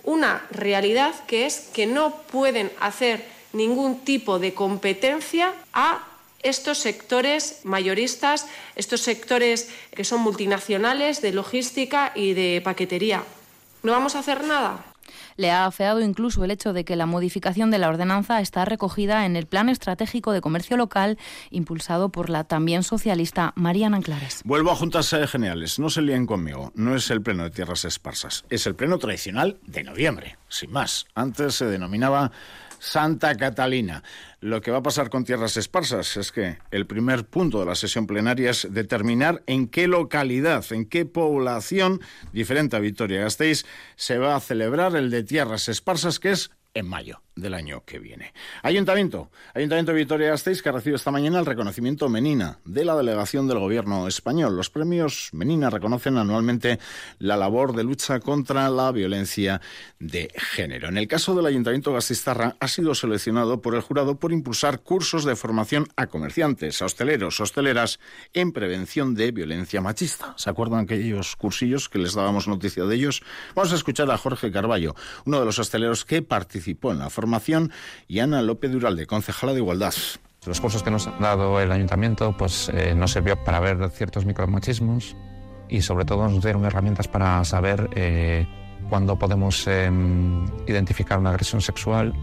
una 0.05 0.43
realidad 0.53 1.17
que 1.27 1.47
es 1.47 1.69
que 1.75 1.87
no 1.87 2.15
pueden 2.31 2.71
hacer 2.79 3.25
ningún 3.53 4.05
tipo 4.05 4.39
de 4.39 4.55
competencia 4.55 5.53
a 5.73 5.99
estos 6.43 6.79
sectores 6.79 7.61
mayoristas, 7.65 8.47
estos 8.77 9.01
sectores 9.01 9.71
que 9.95 10.05
son 10.05 10.21
multinacionales 10.21 11.23
de 11.23 11.33
logística 11.33 12.13
y 12.15 12.35
de 12.35 12.61
paquetería. 12.65 13.25
¿No 13.83 13.93
vamos 13.93 14.17
a 14.17 14.21
hacer 14.21 14.45
nada? 14.45 14.85
Le 15.37 15.53
ha 15.53 15.67
afeado 15.67 16.01
incluso 16.01 16.45
el 16.45 16.51
hecho 16.51 16.73
de 16.73 16.85
que 16.85 16.97
la 16.97 17.07
modificación 17.07 17.71
de 17.71 17.79
la 17.79 17.89
ordenanza 17.89 18.41
está 18.41 18.65
recogida 18.65 19.25
en 19.25 19.37
el 19.37 19.47
Plan 19.47 19.69
Estratégico 19.69 20.33
de 20.33 20.41
Comercio 20.41 20.77
Local 20.77 21.17
impulsado 21.51 22.09
por 22.09 22.29
la 22.29 22.43
también 22.43 22.83
socialista 22.83 23.53
Mariana 23.55 23.99
Anclares. 23.99 24.43
Vuelvo 24.45 24.73
a 24.73 24.77
juntas 24.77 25.15
generales, 25.29 25.79
no 25.79 25.91
se 25.91 26.03
líen 26.03 26.27
conmigo, 26.27 26.73
no 26.75 26.97
es 26.97 27.09
el 27.11 27.23
pleno 27.23 27.45
de 27.45 27.51
tierras 27.51 27.85
esparsas, 27.85 28.45
es 28.51 28.67
el 28.67 28.75
pleno 28.75 28.99
tradicional 28.99 29.59
de 29.63 29.85
noviembre, 29.85 30.39
sin 30.49 30.73
más. 30.73 31.07
Antes 31.15 31.55
se 31.55 31.67
denominaba 31.67 32.33
Santa 32.79 33.35
Catalina. 33.37 34.03
Lo 34.41 34.61
que 34.61 34.71
va 34.71 34.79
a 34.79 34.83
pasar 34.83 35.11
con 35.11 35.25
tierras 35.25 35.57
esparsas 35.57 36.17
es 36.17 36.33
que 36.33 36.59
el 36.71 36.87
primer 36.87 37.27
punto 37.27 37.61
de 37.61 37.67
la 37.67 37.75
sesión 37.75 38.07
plenaria 38.07 38.51
es 38.51 38.69
determinar 38.71 39.43
en 39.47 39.69
qué 39.69 39.89
localidad, 39.89 40.65
en 40.71 40.87
qué 40.87 41.05
población 41.05 42.01
diferente 42.33 42.77
a 42.77 42.81
Vitoria-Gasteiz 42.81 43.65
se 43.97 44.19
va 44.19 44.37
a 44.37 44.41
celebrar 44.41 44.97
el 44.97 45.11
de 45.11 45.23
tierras 45.23 45.69
esparsas, 45.69 46.19
que 46.19 46.31
es 46.31 46.51
en 46.75 46.89
mayo 46.89 47.23
del 47.41 47.55
año 47.55 47.85
que 47.85 47.99
viene. 47.99 48.33
Ayuntamiento, 48.63 49.31
Ayuntamiento 49.55 49.93
de 49.93 49.99
Vitoria-Gasteiz 49.99 50.63
que 50.63 50.69
ha 50.69 50.73
recibido 50.73 50.97
esta 50.97 51.11
mañana 51.11 51.39
el 51.39 51.47
reconocimiento 51.47 52.09
Menina 52.09 52.59
de 52.65 52.85
la 52.85 52.97
delegación 52.97 53.47
del 53.47 53.59
gobierno 53.59 54.09
español. 54.09 54.57
Los 54.57 54.71
premios 54.71 55.31
Menina 55.33 55.71
reconocen 55.71 56.19
anualmente 56.19 56.79
la 57.19 57.37
labor 57.37 57.75
de 57.75 57.85
lucha 57.85 58.21
contra 58.21 58.69
la 58.71 58.91
violencia 58.93 59.61
de 59.99 60.31
género. 60.37 60.89
En 60.89 60.99
el 60.99 61.07
caso 61.07 61.35
del 61.35 61.47
Ayuntamiento 61.47 61.93
Gastistarra 61.93 62.57
ha 62.59 62.69
sido 62.69 62.95
seleccionado 62.95 63.63
por 63.63 63.75
el 63.75 63.81
jurado 63.81 64.19
por 64.19 64.33
impulsar 64.33 64.81
cursos 64.81 65.25
de 65.25 65.37
formación 65.37 65.87
a 65.97 66.09
comerciantes, 66.09 66.83
a 66.83 66.87
hosteleros, 66.87 67.41
hosteleras 67.41 68.01
en 68.33 68.53
prevención 68.53 69.15
de 69.15 69.31
violencia 69.31 69.81
machista. 69.81 70.35
¿Se 70.37 70.51
acuerdan 70.51 70.81
aquellos 70.81 71.37
cursillos 71.37 71.89
que 71.89 71.99
les 71.99 72.15
dábamos 72.15 72.49
noticia 72.49 72.85
de 72.85 72.95
ellos? 72.95 73.23
Vamos 73.55 73.73
a 73.73 73.77
escuchar 73.77 74.11
a 74.11 74.19
Jorge 74.19 74.51
Carballo, 74.51 74.95
uno 75.25 75.39
de 75.39 75.47
los 75.47 75.59
hosteleros 75.59 76.05
que 76.05 76.23
participó 76.23 76.93
en 76.93 76.99
la 76.99 77.11
formación 77.11 77.28
y 78.07 78.19
Ana 78.19 78.43
López 78.43 78.73
Duralde, 78.73 79.07
concejala 79.07 79.53
de 79.53 79.59
Igualdad. 79.59 79.95
Los 80.47 80.61
cursos 80.61 80.83
que 80.83 80.91
nos 80.91 81.07
ha 81.07 81.13
dado 81.21 81.61
el 81.61 81.71
ayuntamiento 81.71 82.35
pues, 82.37 82.71
eh, 82.73 82.95
nos 82.95 83.13
sirvió 83.13 83.43
para 83.45 83.61
ver 83.61 83.91
ciertos 83.91 84.25
micromachismos 84.25 85.17
y 85.69 85.83
sobre 85.83 86.05
todo 86.05 86.29
nos 86.29 86.43
dieron 86.43 86.65
herramientas 86.65 87.09
para 87.09 87.45
saber 87.45 87.91
eh, 87.95 88.47
cuándo 88.89 89.19
podemos 89.19 89.67
em, 89.67 90.47
identificar 90.67 91.19
una 91.19 91.31
agresión 91.31 91.61
sexual, 91.61 92.15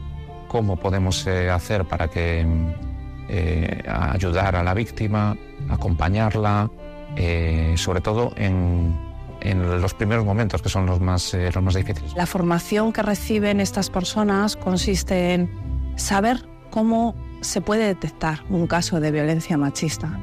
cómo 0.47 0.77
podemos 0.77 1.27
eh, 1.27 1.49
hacer 1.49 1.85
para 1.85 2.07
que 2.07 2.45
ayudar 3.87 4.55
a 4.55 4.63
la 4.63 4.73
víctima, 4.75 5.35
acompañarla, 5.69 6.69
sobre 7.75 8.01
todo 8.01 8.31
en 8.37 8.95
en 9.45 9.81
los 9.81 9.93
primeros 9.93 10.25
momentos, 10.25 10.61
que 10.61 10.69
son 10.69 10.85
los 10.85 10.99
más, 10.99 11.33
eh, 11.33 11.51
los 11.53 11.63
más 11.63 11.75
difíciles. 11.75 12.13
La 12.15 12.25
formación 12.25 12.91
que 12.91 13.01
reciben 13.01 13.59
estas 13.59 13.89
personas 13.89 14.55
consiste 14.55 15.33
en 15.33 15.49
saber 15.95 16.47
cómo 16.71 17.15
se 17.41 17.61
puede 17.61 17.85
detectar 17.85 18.43
un 18.49 18.67
caso 18.67 18.99
de 18.99 19.11
violencia 19.11 19.57
machista, 19.57 20.19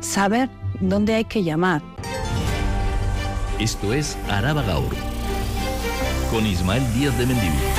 saber 0.00 0.50
dónde 0.80 1.14
hay 1.14 1.24
que 1.24 1.42
llamar. 1.42 1.82
Esto 3.58 3.92
es 3.92 4.16
Araba 4.30 4.62
Gaur, 4.62 4.94
con 6.30 6.46
Ismael 6.46 6.82
Díaz 6.94 7.18
de 7.18 7.26
Mendivil. 7.26 7.77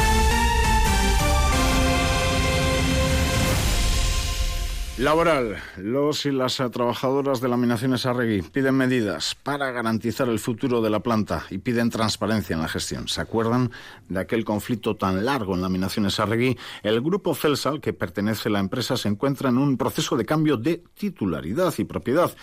Laboral. 4.99 5.55
Los 5.77 6.25
y 6.25 6.31
las 6.31 6.57
trabajadoras 6.57 7.39
de 7.39 7.47
laminaciones 7.47 8.05
Arregui 8.05 8.41
piden 8.41 8.75
medidas 8.75 9.33
para 9.33 9.71
garantizar 9.71 10.27
el 10.27 10.39
futuro 10.39 10.81
de 10.81 10.89
la 10.89 10.99
planta 10.99 11.45
y 11.49 11.59
piden 11.59 11.89
transparencia 11.89 12.53
en 12.53 12.62
la 12.62 12.67
gestión. 12.67 13.07
¿Se 13.07 13.21
acuerdan 13.21 13.71
de 14.09 14.19
aquel 14.19 14.43
conflicto 14.43 14.97
tan 14.97 15.23
largo 15.23 15.55
en 15.55 15.62
laminaciones 15.62 16.19
Arregui? 16.19 16.57
El 16.83 16.99
grupo 16.99 17.33
Felsal, 17.33 17.79
que 17.79 17.93
pertenece 17.93 18.49
a 18.49 18.51
la 18.51 18.59
empresa, 18.59 18.97
se 18.97 19.07
encuentra 19.07 19.47
en 19.47 19.57
un 19.57 19.77
proceso 19.77 20.17
de 20.17 20.25
cambio 20.25 20.57
de 20.57 20.83
titularidad 20.95 21.73
y 21.77 21.85
propiedad. 21.85 22.35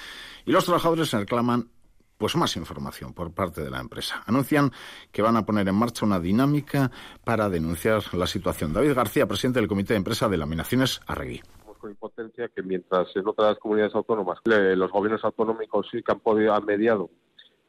Y 0.46 0.50
los 0.50 0.64
trabajadores 0.64 1.10
reclaman 1.10 1.68
pues 2.16 2.36
más 2.36 2.56
información 2.56 3.12
por 3.12 3.32
parte 3.32 3.62
de 3.62 3.68
la 3.68 3.80
empresa. 3.80 4.22
Anuncian 4.24 4.72
que 5.12 5.20
van 5.20 5.36
a 5.36 5.44
poner 5.44 5.68
en 5.68 5.74
marcha 5.74 6.06
una 6.06 6.20
dinámica 6.20 6.90
para 7.22 7.50
denunciar 7.50 8.02
la 8.14 8.26
situación. 8.26 8.72
David 8.72 8.94
García, 8.94 9.28
presidente 9.28 9.60
del 9.60 9.68
Comité 9.68 9.92
de 9.92 9.98
Empresa 9.98 10.26
de 10.26 10.38
Laminaciones 10.38 11.02
Arregui 11.06 11.42
impotencia 11.90 12.48
que 12.48 12.62
mientras 12.62 13.14
en 13.16 13.26
otras 13.26 13.58
comunidades 13.58 13.94
autónomas 13.94 14.38
los 14.44 14.90
gobiernos 14.90 15.24
autonómicos 15.24 15.88
sí 15.90 16.02
que 16.02 16.12
han 16.12 16.20
podido 16.20 16.54
han 16.54 16.64
mediado 16.64 17.10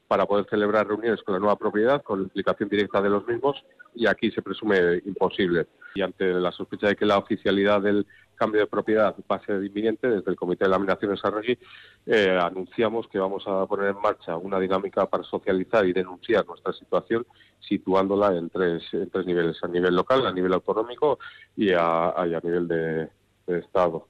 para 0.07 0.25
poder 0.25 0.45
celebrar 0.49 0.87
reuniones 0.87 1.21
con 1.21 1.33
la 1.33 1.39
nueva 1.39 1.57
propiedad, 1.57 2.01
con 2.01 2.19
la 2.19 2.23
implicación 2.25 2.69
directa 2.69 3.01
de 3.01 3.09
los 3.09 3.27
mismos, 3.27 3.63
y 3.93 4.07
aquí 4.07 4.31
se 4.31 4.41
presume 4.41 5.01
imposible. 5.05 5.67
Y 5.95 6.01
ante 6.01 6.33
la 6.33 6.51
sospecha 6.51 6.87
de 6.87 6.95
que 6.95 7.05
la 7.05 7.17
oficialidad 7.17 7.81
del 7.81 8.05
cambio 8.35 8.61
de 8.61 8.67
propiedad 8.67 9.15
va 9.29 9.37
a 9.37 9.45
ser 9.45 9.63
inminente, 9.63 10.07
desde 10.07 10.29
el 10.31 10.37
Comité 10.37 10.65
de 10.65 10.69
Laminaciones 10.69 11.25
Arregui 11.25 11.57
eh, 12.05 12.39
anunciamos 12.39 13.07
que 13.07 13.17
vamos 13.17 13.43
a 13.47 13.65
poner 13.65 13.89
en 13.89 14.01
marcha 14.01 14.37
una 14.37 14.59
dinámica 14.59 15.07
para 15.07 15.23
socializar 15.23 15.85
y 15.85 15.93
denunciar 15.93 16.45
nuestra 16.45 16.71
situación, 16.71 17.25
situándola 17.59 18.35
en 18.37 18.49
tres, 18.49 18.83
en 18.93 19.09
tres 19.09 19.25
niveles, 19.25 19.57
a 19.63 19.67
nivel 19.67 19.95
local, 19.95 20.25
a 20.25 20.31
nivel 20.31 20.53
autonómico 20.53 21.19
y 21.55 21.71
a 21.73 22.39
nivel 22.43 22.67
de, 22.67 23.09
de 23.47 23.59
Estado. 23.59 24.07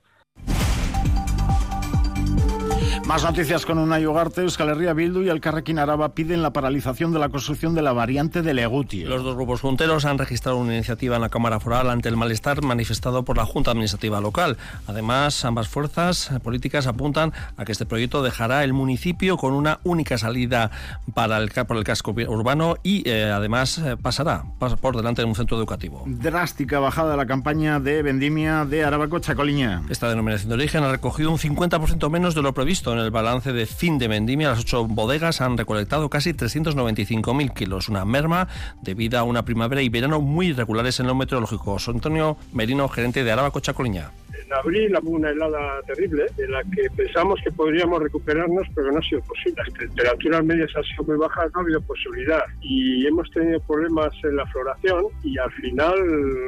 Más 3.08 3.24
noticias 3.24 3.66
con 3.66 3.78
una 3.78 3.98
Ugarte, 4.00 4.42
Euskal 4.42 4.68
Herria 4.68 4.92
Bildu 4.92 5.22
y 5.22 5.30
el 5.30 5.40
Carrequín 5.40 5.80
Araba 5.80 6.10
piden 6.10 6.42
la 6.42 6.52
paralización 6.52 7.14
de 7.14 7.20
la 7.20 7.30
construcción 7.30 7.74
de 7.74 7.82
la 7.82 7.94
variante 7.94 8.42
de 8.42 8.54
Leguti. 8.54 9.06
Los 9.06 9.24
dos 9.24 9.36
grupos 9.36 9.62
junteros 9.62 10.04
han 10.04 10.18
registrado 10.18 10.58
una 10.58 10.74
iniciativa 10.74 11.16
en 11.16 11.22
la 11.22 11.30
Cámara 11.30 11.62
Foral 11.62 11.90
ante 11.90 12.10
el 12.10 12.18
malestar 12.18 12.62
manifestado 12.62 13.24
por 13.24 13.38
la 13.38 13.46
Junta 13.46 13.72
Administrativa 13.72 14.20
Local. 14.20 14.58
Además, 14.88 15.46
ambas 15.46 15.70
fuerzas 15.70 16.32
políticas 16.44 16.86
apuntan 16.86 17.32
a 17.56 17.64
que 17.64 17.72
este 17.72 17.86
proyecto 17.86 18.24
dejará 18.24 18.66
el 18.66 18.74
municipio 18.74 19.38
con 19.38 19.54
una 19.54 19.80
única 19.86 20.18
salida 20.18 20.70
para 21.14 21.38
el, 21.38 21.50
por 21.66 21.78
el 21.78 21.86
casco 21.86 22.12
urbano 22.12 22.76
y 22.84 23.10
eh, 23.10 23.32
además 23.32 23.78
eh, 23.78 23.96
pasará 23.96 24.44
por 24.82 24.98
delante 24.98 25.22
de 25.22 25.30
un 25.30 25.36
centro 25.36 25.56
educativo. 25.56 26.04
Drástica 26.08 26.80
bajada 26.80 27.12
de 27.12 27.18
la 27.18 27.26
campaña 27.26 27.80
de 27.80 28.04
vendimia 28.04 28.66
de 28.66 28.84
Arabaco 28.84 29.20
Chacoliña. 29.20 29.84
Esta 29.90 30.10
denominación 30.10 30.50
de 30.50 30.56
origen 30.56 30.84
ha 30.84 30.92
recogido 30.92 31.32
un 31.32 31.38
50% 31.38 32.10
menos 32.10 32.36
de 32.36 32.42
lo 32.42 32.54
previsto 32.54 32.97
en 32.98 33.06
el 33.06 33.12
balance 33.12 33.54
de 33.54 33.66
fin 33.66 33.98
de 33.98 34.08
vendimia, 34.08 34.50
las 34.50 34.60
ocho 34.60 34.86
bodegas 34.86 35.42
han 35.42 35.58
recolectado 35.58 36.10
casi 36.10 36.34
395.000 36.34 37.54
kilos, 37.54 37.90
una 37.90 38.06
merma 38.06 38.48
debido 38.82 39.20
a 39.20 39.24
una 39.24 39.46
primavera 39.46 39.82
y 39.82 39.90
verano 39.90 40.22
muy 40.22 40.48
irregulares 40.48 41.00
en 41.00 41.08
lo 41.08 41.16
meteorológico. 41.16 41.78
Antonio 41.88 42.38
Merino, 42.54 42.90
gerente 42.90 43.24
de 43.24 43.32
Araba 43.32 43.52
Coliña 43.52 44.12
en 44.46 44.54
abril 44.54 44.98
hubo 45.02 45.12
una 45.12 45.30
helada 45.30 45.82
terrible 45.84 46.26
de 46.36 46.48
la 46.48 46.64
que 46.64 46.90
pensamos 46.96 47.40
que 47.44 47.52
podríamos 47.52 48.02
recuperarnos, 48.02 48.68
pero 48.76 48.92
no 48.92 49.00
ha 49.00 49.02
sido 49.02 49.22
posible. 49.22 49.64
Las 49.66 49.74
temperaturas 49.74 50.44
medias 50.46 50.72
han 50.76 50.84
sido 50.84 51.04
muy 51.04 51.18
bajas, 51.18 51.52
no 51.54 51.60
ha 51.60 51.64
habido 51.64 51.82
posibilidad. 51.82 52.44
Y 52.62 53.06
hemos 53.08 53.30
tenido 53.32 53.60
problemas 53.62 54.14
en 54.24 54.36
la 54.36 54.46
floración 54.48 55.06
y 55.24 55.38
al 55.38 55.52
final, 55.54 55.96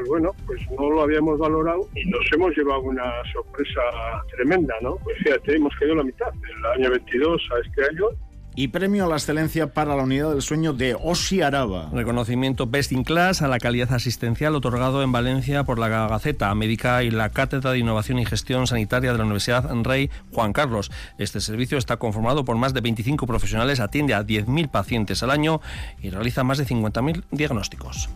bueno, 0.07 0.31
pues 0.45 0.61
no 0.77 0.89
lo 0.89 1.01
habíamos 1.03 1.39
valorado 1.39 1.87
y 1.95 2.05
nos 2.09 2.25
hemos 2.33 2.55
llevado 2.55 2.81
una 2.81 3.11
sorpresa 3.33 3.81
tremenda, 4.35 4.75
¿no? 4.81 4.97
Pues 5.03 5.17
fíjate, 5.17 5.55
hemos 5.55 5.75
caído 5.75 5.95
la 5.95 6.03
mitad 6.03 6.31
del 6.33 6.65
año 6.77 6.91
22 6.91 7.41
a 7.55 7.67
este 7.67 7.85
año 7.85 8.07
y 8.59 8.67
premio 8.67 9.05
a 9.05 9.07
la 9.07 9.15
excelencia 9.15 9.67
para 9.67 9.95
la 9.95 10.03
unidad 10.03 10.31
del 10.31 10.41
sueño 10.41 10.73
de 10.73 10.93
Osi 10.93 11.41
Araba. 11.41 11.89
Reconocimiento 11.93 12.67
Best 12.67 12.91
in 12.91 13.05
Class 13.05 13.41
a 13.41 13.47
la 13.47 13.57
calidad 13.57 13.93
asistencial 13.93 14.53
otorgado 14.53 15.01
en 15.01 15.13
Valencia 15.13 15.63
por 15.63 15.79
la 15.79 15.87
Gaceta 15.87 16.53
Médica 16.55 17.01
y 17.03 17.09
la 17.09 17.29
Cátedra 17.29 17.71
de 17.71 17.77
Innovación 17.77 18.19
y 18.19 18.25
Gestión 18.25 18.67
Sanitaria 18.67 19.13
de 19.13 19.17
la 19.17 19.23
Universidad 19.23 19.73
Rey 19.85 20.09
Juan 20.33 20.51
Carlos. 20.51 20.91
Este 21.17 21.39
servicio 21.39 21.77
está 21.77 21.95
conformado 21.95 22.43
por 22.43 22.57
más 22.57 22.73
de 22.73 22.81
25 22.81 23.25
profesionales, 23.25 23.79
atiende 23.79 24.13
a 24.13 24.25
10.000 24.25 24.69
pacientes 24.69 25.23
al 25.23 25.31
año 25.31 25.61
y 26.01 26.09
realiza 26.09 26.43
más 26.43 26.57
de 26.57 26.65
50.000 26.65 27.23
diagnósticos. 27.31 28.09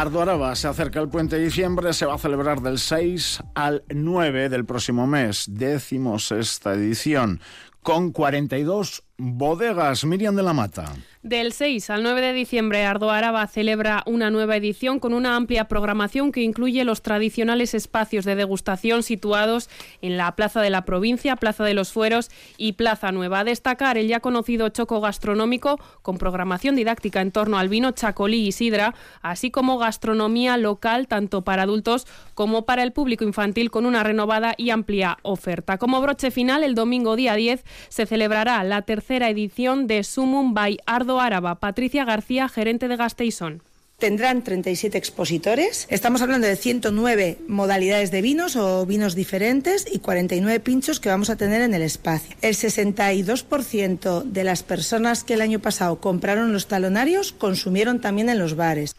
Ardoaraba 0.00 0.56
se 0.56 0.66
acerca 0.66 1.00
el 1.00 1.08
puente 1.08 1.36
de 1.36 1.44
diciembre, 1.44 1.92
se 1.92 2.04
va 2.04 2.14
a 2.14 2.18
celebrar 2.18 2.60
del 2.60 2.78
6 2.78 3.44
al 3.54 3.84
9 3.88 4.48
del 4.48 4.64
próximo 4.64 5.06
mes, 5.06 5.46
décimos 5.48 6.32
esta 6.32 6.74
edición, 6.74 7.40
con 7.80 8.10
42 8.10 9.04
bodegas. 9.16 10.04
Miriam 10.04 10.34
de 10.34 10.42
la 10.42 10.52
Mata. 10.52 10.92
Del 11.24 11.54
6 11.54 11.88
al 11.88 12.02
9 12.02 12.20
de 12.20 12.32
diciembre, 12.34 12.84
Ardo 12.84 13.10
Araba 13.10 13.46
celebra 13.46 14.02
una 14.04 14.30
nueva 14.30 14.56
edición 14.56 15.00
con 15.00 15.14
una 15.14 15.36
amplia 15.36 15.68
programación 15.68 16.32
que 16.32 16.42
incluye 16.42 16.84
los 16.84 17.00
tradicionales 17.00 17.72
espacios 17.72 18.26
de 18.26 18.34
degustación 18.34 19.02
situados 19.02 19.70
en 20.02 20.18
la 20.18 20.36
Plaza 20.36 20.60
de 20.60 20.68
la 20.68 20.84
Provincia, 20.84 21.36
Plaza 21.36 21.64
de 21.64 21.72
los 21.72 21.92
Fueros 21.92 22.30
y 22.58 22.72
Plaza 22.72 23.10
Nueva. 23.10 23.38
A 23.38 23.44
destacar 23.44 23.96
el 23.96 24.06
ya 24.06 24.20
conocido 24.20 24.68
choco 24.68 25.00
gastronómico 25.00 25.80
con 26.02 26.18
programación 26.18 26.76
didáctica 26.76 27.22
en 27.22 27.32
torno 27.32 27.56
al 27.56 27.70
vino 27.70 27.92
chacolí 27.92 28.46
y 28.46 28.52
sidra, 28.52 28.94
así 29.22 29.50
como 29.50 29.78
gastronomía 29.78 30.58
local 30.58 31.08
tanto 31.08 31.42
para 31.42 31.62
adultos 31.62 32.06
como 32.34 32.66
para 32.66 32.82
el 32.82 32.92
público 32.92 33.24
infantil 33.24 33.70
con 33.70 33.86
una 33.86 34.02
renovada 34.02 34.52
y 34.58 34.68
amplia 34.68 35.16
oferta. 35.22 35.78
Como 35.78 36.02
broche 36.02 36.30
final, 36.30 36.62
el 36.64 36.74
domingo 36.74 37.16
día 37.16 37.34
10 37.34 37.64
se 37.88 38.04
celebrará 38.04 38.62
la 38.62 38.82
tercera 38.82 39.30
edición 39.30 39.86
de 39.86 40.04
Sumum 40.04 40.52
by 40.52 40.76
Ardo 40.84 41.13
Áraba. 41.20 41.56
Patricia 41.56 42.04
García, 42.04 42.48
gerente 42.48 42.88
de 42.88 42.96
Gasteizón. 42.96 43.62
Tendrán 43.98 44.42
37 44.42 44.98
expositores. 44.98 45.86
Estamos 45.88 46.20
hablando 46.20 46.46
de 46.46 46.56
109 46.56 47.38
modalidades 47.46 48.10
de 48.10 48.22
vinos 48.22 48.56
o 48.56 48.84
vinos 48.84 49.14
diferentes 49.14 49.86
y 49.90 50.00
49 50.00 50.60
pinchos 50.60 50.98
que 50.98 51.08
vamos 51.08 51.30
a 51.30 51.36
tener 51.36 51.62
en 51.62 51.74
el 51.74 51.82
espacio. 51.82 52.36
El 52.42 52.54
62% 52.54 54.24
de 54.24 54.44
las 54.44 54.62
personas 54.62 55.22
que 55.22 55.34
el 55.34 55.42
año 55.42 55.60
pasado 55.60 56.00
compraron 56.00 56.52
los 56.52 56.66
talonarios 56.66 57.32
consumieron 57.32 58.00
también 58.00 58.28
en 58.28 58.38
los 58.38 58.56
bares. 58.56 58.96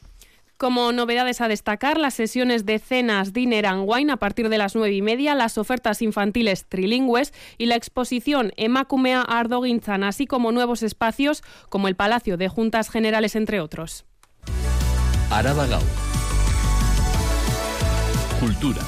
Como 0.57 0.93
novedades 0.93 1.41
a 1.41 1.49
destacar, 1.49 1.97
las 1.97 2.13
sesiones 2.13 2.65
de 2.65 2.79
cenas, 2.79 3.33
dinner 3.33 3.65
and 3.65 3.83
wine 3.85 4.11
a 4.11 4.17
partir 4.17 4.47
de 4.47 4.57
las 4.57 4.73
nueve 4.73 4.93
y 4.93 5.01
media, 5.01 5.35
las 5.35 5.57
ofertas 5.57 6.01
infantiles 6.01 6.65
trilingües 6.69 7.33
y 7.57 7.65
la 7.65 7.75
exposición 7.75 8.53
Emakumea 8.55 9.21
Ardogintzan, 9.21 10.05
así 10.05 10.27
como 10.27 10.53
nuevos 10.53 10.81
espacios 10.81 11.43
como 11.67 11.89
el 11.89 11.95
Palacio 11.95 12.37
de 12.37 12.47
Juntas 12.47 12.89
Generales, 12.89 13.35
entre 13.35 13.59
otros. 13.59 14.05
Araba 15.29 15.65
Cultura. 18.39 18.81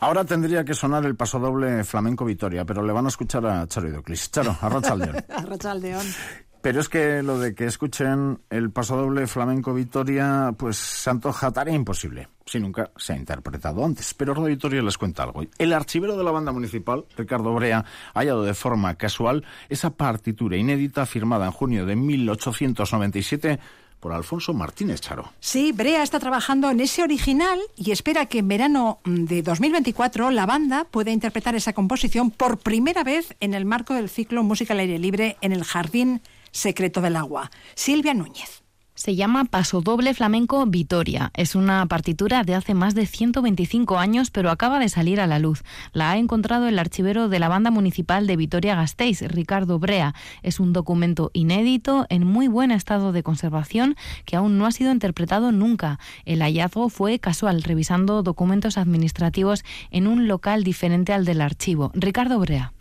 Ahora 0.00 0.24
tendría 0.24 0.64
que 0.64 0.74
sonar 0.74 1.06
el 1.06 1.16
pasodoble 1.16 1.84
flamenco 1.84 2.24
Vitoria, 2.24 2.64
pero 2.64 2.82
le 2.82 2.92
van 2.92 3.06
a 3.06 3.08
escuchar 3.08 3.46
a 3.46 3.66
Charo 3.66 3.88
Idoclis. 3.88 4.30
Charo, 4.30 4.56
a 4.60 4.66
Arrachaldeón. 4.66 6.04
Pero 6.60 6.80
es 6.80 6.88
que 6.88 7.22
lo 7.22 7.38
de 7.38 7.54
que 7.54 7.66
escuchen 7.66 8.40
el 8.50 8.70
pasodoble 8.70 9.26
flamenco 9.26 9.72
Vitoria, 9.72 10.52
pues 10.56 10.76
se 10.76 11.08
antoja 11.08 11.52
tarea 11.52 11.74
imposible, 11.74 12.28
si 12.46 12.58
nunca 12.58 12.90
se 12.96 13.12
ha 13.12 13.16
interpretado 13.16 13.84
antes. 13.84 14.12
Pero 14.14 14.34
Radio 14.34 14.48
Vitoria 14.48 14.82
les 14.82 14.98
cuenta 14.98 15.22
algo. 15.22 15.42
El 15.56 15.72
archivero 15.72 16.16
de 16.16 16.24
la 16.24 16.32
banda 16.32 16.50
municipal, 16.50 17.04
Ricardo 17.16 17.54
Brea, 17.54 17.84
ha 18.12 18.18
hallado 18.18 18.42
de 18.42 18.54
forma 18.54 18.94
casual 18.96 19.44
esa 19.68 19.90
partitura 19.90 20.56
inédita 20.56 21.06
firmada 21.06 21.46
en 21.46 21.52
junio 21.52 21.86
de 21.86 21.94
1897 21.94 23.60
por 24.00 24.12
Alfonso 24.12 24.52
Martínez 24.52 25.00
Charo. 25.00 25.32
Sí, 25.40 25.72
Brea 25.72 26.02
está 26.02 26.20
trabajando 26.20 26.70
en 26.70 26.80
ese 26.80 27.02
original 27.02 27.58
y 27.76 27.90
espera 27.90 28.26
que 28.26 28.38
en 28.38 28.48
verano 28.48 29.00
de 29.04 29.42
2024 29.42 30.30
la 30.30 30.46
banda 30.46 30.84
pueda 30.84 31.10
interpretar 31.10 31.54
esa 31.54 31.72
composición 31.72 32.30
por 32.30 32.58
primera 32.58 33.04
vez 33.04 33.34
en 33.40 33.54
el 33.54 33.64
marco 33.64 33.94
del 33.94 34.08
ciclo 34.08 34.42
Música 34.42 34.74
al 34.74 34.80
aire 34.80 34.98
libre 34.98 35.36
en 35.40 35.52
el 35.52 35.64
Jardín 35.64 36.20
Secreto 36.52 37.00
del 37.00 37.16
Agua. 37.16 37.50
Silvia 37.74 38.14
Núñez. 38.14 38.62
Se 38.98 39.14
llama 39.14 39.44
Pasodoble 39.44 40.12
Flamenco 40.12 40.66
Vitoria. 40.66 41.30
Es 41.34 41.54
una 41.54 41.86
partitura 41.86 42.42
de 42.42 42.56
hace 42.56 42.74
más 42.74 42.96
de 42.96 43.06
125 43.06 43.96
años, 43.96 44.32
pero 44.32 44.50
acaba 44.50 44.80
de 44.80 44.88
salir 44.88 45.20
a 45.20 45.28
la 45.28 45.38
luz. 45.38 45.62
La 45.92 46.10
ha 46.10 46.16
encontrado 46.16 46.66
el 46.66 46.80
archivero 46.80 47.28
de 47.28 47.38
la 47.38 47.46
banda 47.46 47.70
municipal 47.70 48.26
de 48.26 48.34
Vitoria-Gasteiz, 48.34 49.22
Ricardo 49.22 49.78
Brea. 49.78 50.16
Es 50.42 50.58
un 50.58 50.72
documento 50.72 51.30
inédito, 51.32 52.06
en 52.08 52.26
muy 52.26 52.48
buen 52.48 52.72
estado 52.72 53.12
de 53.12 53.22
conservación, 53.22 53.94
que 54.24 54.34
aún 54.34 54.58
no 54.58 54.66
ha 54.66 54.72
sido 54.72 54.90
interpretado 54.90 55.52
nunca. 55.52 56.00
El 56.24 56.42
hallazgo 56.42 56.88
fue 56.88 57.20
casual, 57.20 57.62
revisando 57.62 58.24
documentos 58.24 58.78
administrativos 58.78 59.62
en 59.92 60.08
un 60.08 60.26
local 60.26 60.64
diferente 60.64 61.12
al 61.12 61.24
del 61.24 61.40
archivo. 61.40 61.92
Ricardo 61.94 62.40
Brea. 62.40 62.72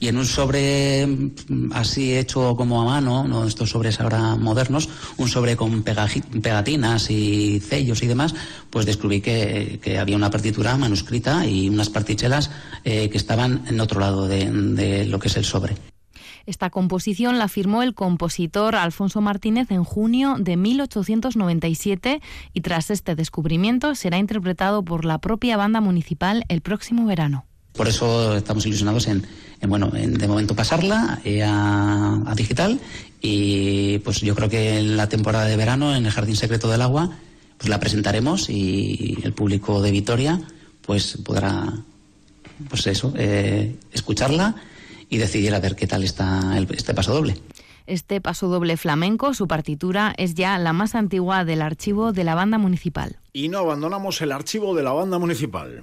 Y 0.00 0.08
en 0.08 0.16
un 0.16 0.26
sobre 0.26 1.06
mm, 1.06 1.72
así 1.72 2.16
hecho 2.16 2.56
como 2.56 2.82
a 2.82 2.84
mano, 2.84 3.26
no 3.26 3.46
estos 3.46 3.70
sobres 3.70 4.00
ahora 4.00 4.36
modernos, 4.36 4.88
un 5.16 5.28
sobre 5.28 5.56
con 5.56 5.82
pegatinas 5.82 7.10
y 7.10 7.60
sellos 7.60 8.02
y 8.02 8.06
demás, 8.06 8.34
pues 8.70 8.86
descubrí 8.86 9.20
que, 9.20 9.80
había 9.98 10.16
una 10.16 10.30
partitura 10.30 10.76
manuscrita 10.76 11.46
y 11.46 11.68
unas 11.68 11.90
partichelas 11.90 12.50
eh, 12.84 13.08
que 13.08 13.16
estaban 13.16 13.64
en 13.68 13.80
otro 13.80 14.00
lado 14.00 14.26
de, 14.26 14.50
de 14.50 15.06
lo 15.06 15.18
que 15.18 15.28
es 15.28 15.36
el 15.36 15.44
sobre. 15.44 15.76
Esta 16.46 16.68
composición 16.68 17.38
la 17.38 17.48
firmó 17.48 17.82
el 17.82 17.94
compositor 17.94 18.76
Alfonso 18.76 19.20
Martínez 19.20 19.70
en 19.70 19.82
junio 19.82 20.36
de 20.38 20.56
1897 20.56 22.20
y 22.52 22.60
tras 22.60 22.90
este 22.90 23.14
descubrimiento 23.14 23.94
será 23.94 24.18
interpretado 24.18 24.84
por 24.84 25.04
la 25.04 25.18
propia 25.18 25.56
banda 25.56 25.80
municipal 25.80 26.44
el 26.48 26.60
próximo 26.60 27.06
verano. 27.06 27.46
Por 27.74 27.88
eso 27.88 28.36
estamos 28.36 28.64
ilusionados 28.66 29.08
en, 29.08 29.26
bueno, 29.66 29.90
en 29.94 30.14
de 30.14 30.28
momento 30.28 30.54
pasarla 30.54 31.20
eh, 31.24 31.42
a, 31.44 32.32
digital 32.36 32.80
y 33.20 33.98
pues 33.98 34.20
yo 34.20 34.34
creo 34.34 34.48
que 34.48 34.78
en 34.78 34.96
la 34.96 35.08
temporada 35.08 35.46
de 35.46 35.56
verano 35.56 35.94
en 35.94 36.06
el 36.06 36.12
Jardín 36.12 36.36
Secreto 36.36 36.68
del 36.68 36.82
Agua 36.82 37.10
pues 37.58 37.68
la 37.68 37.80
presentaremos 37.80 38.50
y 38.50 39.18
el 39.22 39.32
público 39.32 39.82
de 39.82 39.90
Vitoria 39.90 40.40
pues 40.82 41.18
podrá 41.24 41.72
pues 42.68 42.86
eso 42.86 43.12
eh, 43.16 43.76
escucharla 43.92 44.54
y 45.08 45.18
decidir 45.18 45.54
a 45.54 45.60
ver 45.60 45.76
qué 45.76 45.86
tal 45.86 46.04
está 46.04 46.56
este 46.58 46.94
paso 46.94 47.12
doble. 47.12 47.36
Este 47.86 48.20
paso 48.22 48.48
doble 48.48 48.78
flamenco, 48.78 49.34
su 49.34 49.46
partitura, 49.46 50.14
es 50.16 50.34
ya 50.34 50.58
la 50.58 50.72
más 50.72 50.94
antigua 50.94 51.44
del 51.44 51.60
archivo 51.60 52.12
de 52.12 52.24
la 52.24 52.34
banda 52.34 52.56
municipal. 52.56 53.18
Y 53.34 53.48
no 53.48 53.58
abandonamos 53.58 54.22
el 54.22 54.32
archivo 54.32 54.74
de 54.74 54.82
la 54.82 54.92
banda 54.92 55.18
municipal. 55.18 55.82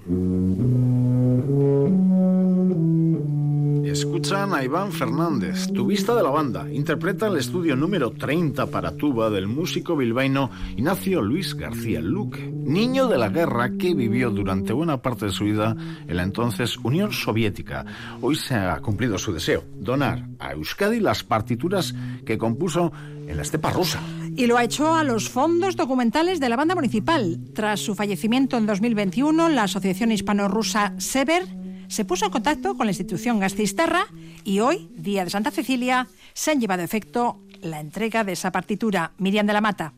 Escuchan 3.91 4.53
a 4.53 4.63
Iván 4.63 4.93
Fernández, 4.93 5.67
tubista 5.73 6.15
de 6.15 6.23
la 6.23 6.29
banda. 6.29 6.65
Interpreta 6.71 7.27
el 7.27 7.35
estudio 7.35 7.75
número 7.75 8.11
30 8.11 8.67
para 8.67 8.95
tuba 8.95 9.29
del 9.29 9.47
músico 9.47 9.97
bilbaíno 9.97 10.49
Ignacio 10.77 11.21
Luis 11.21 11.55
García 11.55 11.99
Luque, 11.99 12.39
niño 12.41 13.09
de 13.09 13.17
la 13.17 13.27
guerra 13.27 13.71
que 13.77 13.93
vivió 13.93 14.29
durante 14.29 14.71
buena 14.71 15.01
parte 15.01 15.25
de 15.25 15.33
su 15.33 15.43
vida 15.43 15.75
en 16.07 16.15
la 16.15 16.23
entonces 16.23 16.77
Unión 16.77 17.11
Soviética. 17.11 17.85
Hoy 18.21 18.35
se 18.35 18.55
ha 18.55 18.79
cumplido 18.79 19.17
su 19.17 19.33
deseo, 19.33 19.65
donar 19.75 20.25
a 20.39 20.53
Euskadi 20.53 21.01
las 21.01 21.25
partituras 21.25 21.93
que 22.25 22.37
compuso 22.37 22.93
en 23.27 23.35
la 23.35 23.43
estepa 23.43 23.71
rusa. 23.71 23.99
Y 24.37 24.45
lo 24.45 24.55
ha 24.55 24.63
hecho 24.63 24.95
a 24.95 25.03
los 25.03 25.27
fondos 25.27 25.75
documentales 25.75 26.39
de 26.39 26.47
la 26.47 26.55
banda 26.55 26.75
municipal. 26.75 27.41
Tras 27.53 27.81
su 27.81 27.93
fallecimiento 27.93 28.55
en 28.57 28.67
2021, 28.67 29.49
la 29.49 29.63
Asociación 29.63 30.13
Hispano-Rusa 30.13 30.93
SEVER 30.97 31.60
se 31.91 32.05
puso 32.05 32.25
en 32.25 32.31
contacto 32.31 32.77
con 32.77 32.87
la 32.87 32.91
institución 32.91 33.41
Gastisterra 33.41 34.07
y 34.45 34.61
hoy, 34.61 34.89
día 34.95 35.25
de 35.25 35.29
Santa 35.29 35.51
Cecilia, 35.51 36.07
se 36.33 36.51
han 36.51 36.61
llevado 36.61 36.81
a 36.81 36.85
efecto 36.85 37.41
la 37.61 37.81
entrega 37.81 38.23
de 38.23 38.31
esa 38.31 38.49
partitura. 38.49 39.11
Miriam 39.17 39.45
de 39.45 39.51
la 39.51 39.59
Mata. 39.59 39.93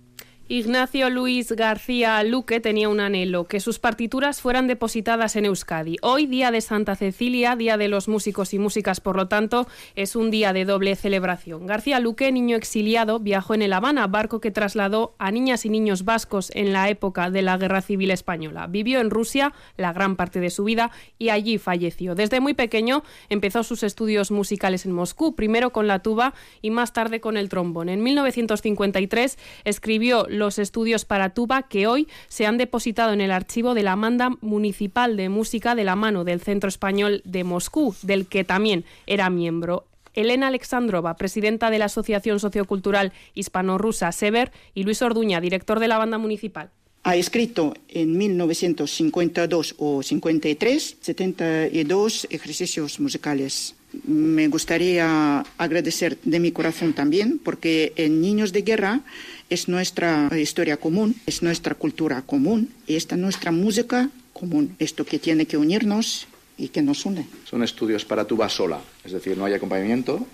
Ignacio 0.49 1.09
Luis 1.09 1.53
García 1.53 2.21
Luque 2.21 2.59
tenía 2.59 2.89
un 2.89 2.99
anhelo, 2.99 3.45
que 3.45 3.61
sus 3.61 3.79
partituras 3.79 4.41
fueran 4.41 4.67
depositadas 4.67 5.37
en 5.37 5.45
Euskadi. 5.45 5.95
Hoy, 6.01 6.25
día 6.25 6.51
de 6.51 6.59
Santa 6.59 6.97
Cecilia, 6.97 7.55
día 7.55 7.77
de 7.77 7.87
los 7.87 8.09
músicos 8.09 8.53
y 8.53 8.59
músicas, 8.59 8.99
por 8.99 9.15
lo 9.15 9.29
tanto, 9.29 9.67
es 9.95 10.17
un 10.17 10.31
día 10.31 10.51
de 10.51 10.65
doble 10.65 10.97
celebración. 10.97 11.65
García 11.65 12.01
Luque, 12.01 12.29
niño 12.33 12.57
exiliado, 12.57 13.21
viajó 13.21 13.53
en 13.53 13.61
el 13.61 13.71
Habana, 13.71 14.05
barco 14.07 14.41
que 14.41 14.51
trasladó 14.51 15.15
a 15.17 15.31
niñas 15.31 15.65
y 15.65 15.69
niños 15.69 16.03
vascos 16.03 16.51
en 16.53 16.73
la 16.73 16.89
época 16.89 17.29
de 17.29 17.41
la 17.41 17.57
Guerra 17.57 17.81
Civil 17.81 18.11
Española. 18.11 18.67
Vivió 18.67 18.99
en 18.99 19.11
Rusia 19.11 19.53
la 19.77 19.93
gran 19.93 20.17
parte 20.17 20.41
de 20.41 20.49
su 20.49 20.65
vida 20.65 20.91
y 21.17 21.29
allí 21.29 21.57
falleció. 21.57 22.15
Desde 22.15 22.41
muy 22.41 22.53
pequeño 22.53 23.03
empezó 23.29 23.63
sus 23.63 23.81
estudios 23.81 24.29
musicales 24.29 24.85
en 24.85 24.91
Moscú, 24.91 25.35
primero 25.35 25.71
con 25.71 25.87
la 25.87 25.99
tuba 25.99 26.33
y 26.61 26.69
más 26.69 26.91
tarde 26.91 27.21
con 27.21 27.37
el 27.37 27.47
trombón. 27.47 27.87
En 27.87 28.03
1953 28.03 29.37
escribió 29.63 30.27
los 30.33 30.59
estudios 30.59 31.05
para 31.05 31.29
tuba 31.29 31.63
que 31.63 31.87
hoy 31.87 32.07
se 32.27 32.45
han 32.45 32.57
depositado 32.57 33.13
en 33.13 33.21
el 33.21 33.31
archivo 33.31 33.73
de 33.73 33.83
la 33.83 33.95
Manda 33.95 34.31
Municipal 34.41 35.15
de 35.15 35.29
Música 35.29 35.75
de 35.75 35.83
la 35.83 35.95
mano 35.95 36.23
del 36.23 36.41
Centro 36.41 36.67
Español 36.67 37.21
de 37.25 37.43
Moscú, 37.43 37.95
del 38.01 38.27
que 38.27 38.43
también 38.43 38.83
era 39.07 39.29
miembro. 39.29 39.85
Elena 40.13 40.47
Alexandrova, 40.47 41.15
presidenta 41.15 41.69
de 41.69 41.79
la 41.79 41.85
Asociación 41.85 42.39
Sociocultural 42.39 43.13
Hispano-Rusa 43.33 44.11
SEVER, 44.11 44.51
y 44.73 44.83
Luis 44.83 45.01
Orduña, 45.01 45.41
director 45.41 45.79
de 45.79 45.87
la 45.87 45.97
banda 45.97 46.17
municipal. 46.17 46.69
Ha 47.05 47.17
escrito 47.17 47.73
en 47.89 48.17
1952 48.17 49.75
o 49.77 50.01
53 50.01 50.97
72 51.01 52.27
ejercicios 52.29 52.99
musicales. 53.01 53.75
Me 54.07 54.47
gustaría 54.47 55.43
agradecer 55.57 56.17
de 56.23 56.39
mi 56.39 56.53
corazón 56.53 56.93
también 56.93 57.39
porque 57.43 57.91
en 57.97 58.21
Niños 58.21 58.53
de 58.53 58.61
Guerra 58.61 59.01
es 59.49 59.67
nuestra 59.67 60.29
historia 60.37 60.77
común, 60.77 61.15
es 61.25 61.43
nuestra 61.43 61.75
cultura 61.75 62.21
común 62.21 62.73
y 62.87 62.95
esta 62.95 63.15
nuestra 63.15 63.51
música 63.51 64.09
común, 64.33 64.75
esto 64.79 65.05
que 65.05 65.19
tiene 65.19 65.45
que 65.45 65.57
unirnos 65.57 66.27
y 66.57 66.69
que 66.69 66.81
nos 66.81 67.05
une. 67.05 67.27
Son 67.45 67.63
estudios 67.63 68.05
para 68.05 68.25
tuba 68.25 68.49
sola, 68.49 68.81
es 69.03 69.11
decir, 69.11 69.37
no 69.37 69.45
hay 69.45 69.53
acompañamiento. 69.53 70.25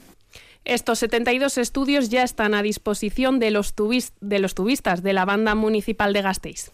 Estos 0.66 1.00
72 1.00 1.58
estudios 1.58 2.10
ya 2.10 2.24
están 2.24 2.54
a 2.54 2.62
disposición 2.62 3.40
de 3.40 3.52
los, 3.52 3.74
de 4.22 4.40
los 4.40 4.56
tubistas 4.56 5.04
de 5.04 5.14
la 5.14 5.26
banda 5.26 5.56
municipal 5.56 6.14
de 6.14 6.22
Gasteiz. 6.22 6.72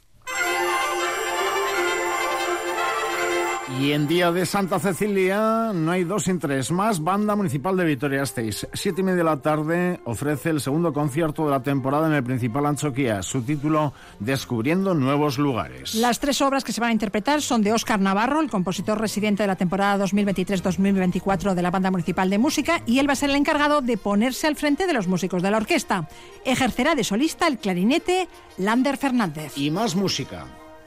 Y 3.67 3.93
en 3.93 4.07
día 4.07 4.31
de 4.31 4.45
Santa 4.45 4.77
Cecilia 4.79 5.71
no 5.73 5.91
hay 5.91 6.03
dos 6.03 6.25
sin 6.25 6.37
tres 6.37 6.69
más. 6.71 7.03
Banda 7.03 7.35
Municipal 7.35 7.75
de 7.75 7.83
Vitoria-Gasteiz. 7.85 8.67
Siete 8.73 9.01
y 9.01 9.03
media 9.03 9.17
de 9.17 9.23
la 9.23 9.41
tarde 9.41 9.99
ofrece 10.03 10.51
el 10.51 10.61
segundo 10.61 10.93
concierto 10.93 11.45
de 11.45 11.51
la 11.51 11.63
temporada 11.63 12.05
en 12.05 12.13
el 12.13 12.23
principal 12.23 12.67
Anchoquia. 12.67 13.23
Su 13.23 13.41
título, 13.41 13.91
Descubriendo 14.19 14.93
Nuevos 14.93 15.39
Lugares. 15.39 15.95
Las 15.95 16.19
tres 16.19 16.41
obras 16.41 16.63
que 16.63 16.73
se 16.73 16.79
van 16.79 16.91
a 16.91 16.93
interpretar 16.93 17.41
son 17.41 17.63
de 17.63 17.73
Óscar 17.73 17.99
Navarro, 17.99 18.39
el 18.39 18.51
compositor 18.51 19.01
residente 19.01 19.41
de 19.41 19.47
la 19.47 19.55
temporada 19.55 20.05
2023-2024 20.05 21.55
de 21.55 21.61
la 21.63 21.71
Banda 21.71 21.89
Municipal 21.89 22.29
de 22.29 22.37
Música, 22.37 22.83
y 22.85 22.99
él 22.99 23.09
va 23.09 23.13
a 23.13 23.17
ser 23.17 23.31
el 23.31 23.35
encargado 23.35 23.81
de 23.81 23.97
ponerse 23.97 24.45
al 24.45 24.55
frente 24.55 24.85
de 24.85 24.93
los 24.93 25.07
músicos 25.07 25.41
de 25.41 25.49
la 25.49 25.57
orquesta. 25.57 26.07
Ejercerá 26.45 26.93
de 26.93 27.03
solista 27.03 27.47
el 27.47 27.57
clarinete 27.57 28.29
Lander 28.59 28.97
Fernández. 28.97 29.57
Y 29.57 29.71
más 29.71 29.95
música 29.95 30.45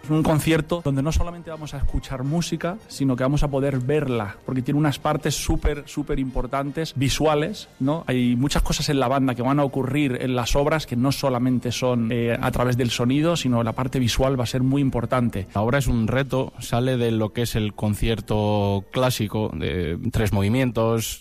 un 0.09 0.23
concierto 0.23 0.81
donde 0.85 1.03
no 1.03 1.13
solamente 1.13 1.51
vamos 1.51 1.75
a 1.75 1.79
escuchar 1.79 2.25
música, 2.25 2.79
sino 2.89 3.17
que 3.17 3.23
vamos 3.23 3.43
a 3.43 3.49
poder 3.49 3.79
verla, 3.79 4.37
porque 4.47 4.63
tiene 4.63 4.79
unas 4.79 4.99
partes 4.99 5.35
súper, 5.35 5.85
súper 5.87 6.19
importantes, 6.19 6.95
visuales, 6.97 7.69
¿no? 7.81 8.05
Hay 8.07 8.37
muchas 8.37 8.63
cosas 8.63 8.89
en 8.89 9.01
la 9.01 9.09
banda 9.09 9.35
que 9.35 9.43
van 9.43 9.61
a 9.61 9.65
ocurrir 9.65 10.19
en 10.21 10.35
las 10.35 10.57
obras 10.57 10.87
que 10.87 10.97
no 10.97 11.13
solamente 11.13 11.73
son 11.73 12.11
eh, 12.13 12.37
a 12.41 12.51
través 12.51 12.77
del 12.77 12.91
sonido, 12.91 13.37
sino 13.37 13.63
la 13.63 13.73
parte 13.73 13.99
visual 13.99 14.39
va 14.39 14.45
a 14.45 14.47
ser 14.47 14.63
muy 14.63 14.81
importante. 14.81 15.47
La 15.55 15.63
obra 15.63 15.79
es 15.79 15.87
un 15.87 16.07
reto, 16.07 16.53
sale 16.59 16.97
de 16.97 17.11
lo 17.11 17.33
que 17.33 17.43
es 17.43 17.55
el 17.55 17.75
concierto 17.75 18.85
clásico 18.91 19.51
de 19.55 19.99
tres 20.13 20.33
movimientos. 20.33 21.21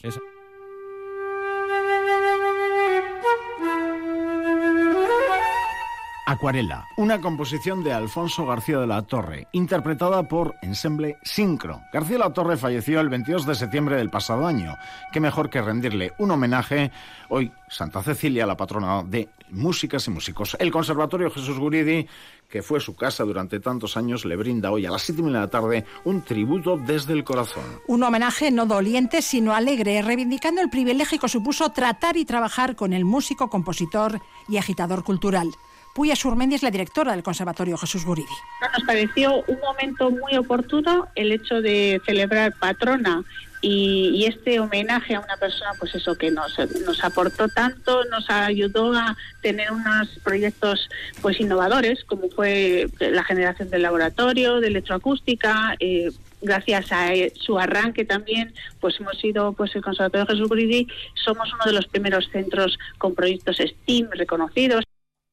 Acuarela, 6.29 6.89
una 6.97 7.21
composición 7.21 7.85
de 7.85 7.93
Alfonso 7.93 8.45
García 8.45 8.79
de 8.79 8.85
la 8.85 9.01
Torre, 9.03 9.47
interpretada 9.53 10.23
por 10.23 10.55
Ensemble 10.61 11.15
Sincro. 11.23 11.83
García 11.93 12.17
de 12.17 12.23
la 12.25 12.33
Torre 12.33 12.57
falleció 12.57 12.99
el 12.99 13.07
22 13.07 13.45
de 13.45 13.55
septiembre 13.55 13.95
del 13.95 14.09
pasado 14.09 14.45
año. 14.45 14.75
Qué 15.13 15.21
mejor 15.21 15.49
que 15.49 15.61
rendirle 15.61 16.11
un 16.17 16.31
homenaje 16.31 16.91
hoy, 17.29 17.53
Santa 17.69 18.03
Cecilia, 18.03 18.45
la 18.45 18.57
patrona 18.57 19.03
de 19.03 19.29
músicas 19.51 20.05
y 20.07 20.11
músicos. 20.11 20.57
El 20.59 20.69
Conservatorio 20.69 21.31
Jesús 21.31 21.57
Guridi, 21.57 22.05
que 22.49 22.61
fue 22.61 22.81
su 22.81 22.93
casa 22.93 23.23
durante 23.23 23.61
tantos 23.61 23.95
años, 23.95 24.25
le 24.25 24.35
brinda 24.35 24.69
hoy 24.69 24.85
a 24.85 24.91
las 24.91 25.03
7 25.03 25.21
de 25.21 25.31
la 25.31 25.47
tarde 25.47 25.85
un 26.03 26.23
tributo 26.23 26.75
desde 26.75 27.13
el 27.13 27.23
corazón. 27.23 27.63
Un 27.87 28.03
homenaje 28.03 28.51
no 28.51 28.65
doliente, 28.65 29.21
sino 29.21 29.53
alegre, 29.53 30.01
reivindicando 30.01 30.59
el 30.59 30.69
privilegio 30.69 31.19
que 31.19 31.29
supuso 31.29 31.69
tratar 31.71 32.17
y 32.17 32.25
trabajar 32.25 32.75
con 32.75 32.91
el 32.91 33.05
músico, 33.05 33.49
compositor 33.49 34.19
y 34.49 34.57
agitador 34.57 35.05
cultural. 35.05 35.51
Puya 35.97 36.15
Surmendi 36.15 36.53
es 36.53 36.62
la 36.62 36.69
directora 36.69 37.13
del 37.13 37.23
Conservatorio 37.23 37.75
Jesús 37.75 38.05
Guridi. 38.05 38.27
Nos 38.62 38.83
pareció 38.86 39.43
un 39.47 39.60
momento 39.60 40.12
muy 40.12 40.38
oportuno 40.38 41.07
el 41.15 41.31
hecho 41.31 41.60
de 41.60 41.99
celebrar 42.05 42.53
patrona 42.53 43.23
y, 43.62 44.25
este 44.25 44.60
homenaje 44.60 45.15
a 45.15 45.21
una 45.21 45.38
persona, 45.38 45.71
pues 45.79 45.95
eso, 45.95 46.13
que 46.13 46.29
nos, 46.29 46.55
nos 46.86 47.03
aportó 47.03 47.47
tanto, 47.47 48.03
nos 48.12 48.29
ayudó 48.29 48.93
a 48.93 49.17
tener 49.41 49.71
unos 49.71 50.07
proyectos 50.23 50.88
pues 51.23 51.39
innovadores, 51.39 52.03
como 52.03 52.29
fue 52.29 52.86
la 52.99 53.23
generación 53.23 53.71
del 53.71 53.81
laboratorio, 53.81 54.60
de 54.60 54.67
electroacústica, 54.67 55.75
eh, 55.79 56.12
gracias 56.43 56.91
a 56.91 57.10
su 57.33 57.57
arranque 57.57 58.05
también, 58.05 58.53
pues 58.79 58.99
hemos 58.99 59.17
sido, 59.17 59.53
pues 59.53 59.75
el 59.75 59.81
Conservatorio 59.81 60.27
Jesús 60.27 60.47
Bridi, 60.47 60.88
somos 61.25 61.51
uno 61.51 61.65
de 61.65 61.73
los 61.73 61.88
primeros 61.88 62.29
centros 62.31 62.77
con 62.99 63.15
proyectos 63.15 63.57
STEAM 63.57 64.12
reconocidos. 64.12 64.83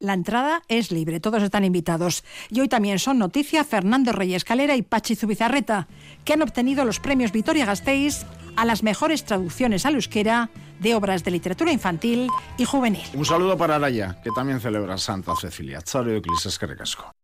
La 0.05 0.13
entrada 0.13 0.61
es 0.69 0.93
libre, 0.93 1.19
todos 1.19 1.43
están 1.43 1.65
invitados. 1.65 2.25
Y 2.51 2.61
hoy 2.61 2.69
también 2.69 2.99
son 2.99 3.19
noticia 3.19 3.65
Fernando 3.65 4.13
Reyes 4.13 4.45
Calera 4.45 4.77
y 4.77 4.83
Pachi 4.83 5.17
Zubizarreta, 5.17 5.89
que 6.27 6.35
han 6.35 6.43
obtenido 6.43 6.85
los 6.85 7.01
premios 7.01 7.33
Vitoria 7.33 7.65
Gasteiz 7.65 8.27
a 8.55 8.67
las 8.67 8.83
mejores 8.83 9.25
traducciones 9.25 9.87
al 9.87 9.95
euskera 9.95 10.51
de 10.79 10.95
obras 10.95 11.25
de 11.25 11.31
literatura 11.31 11.73
infantil 11.73 12.29
y 12.59 12.67
juvenil. 12.67 13.01
Un 13.15 13.25
saludo 13.25 13.57
para 13.57 13.77
Araya, 13.77 14.21
que 14.23 14.31
también 14.31 14.61
celebra 14.61 14.99
Santa 14.99 15.35
Cecilia. 15.37 15.81
Charo 15.81 16.21
Casco. 16.77 17.11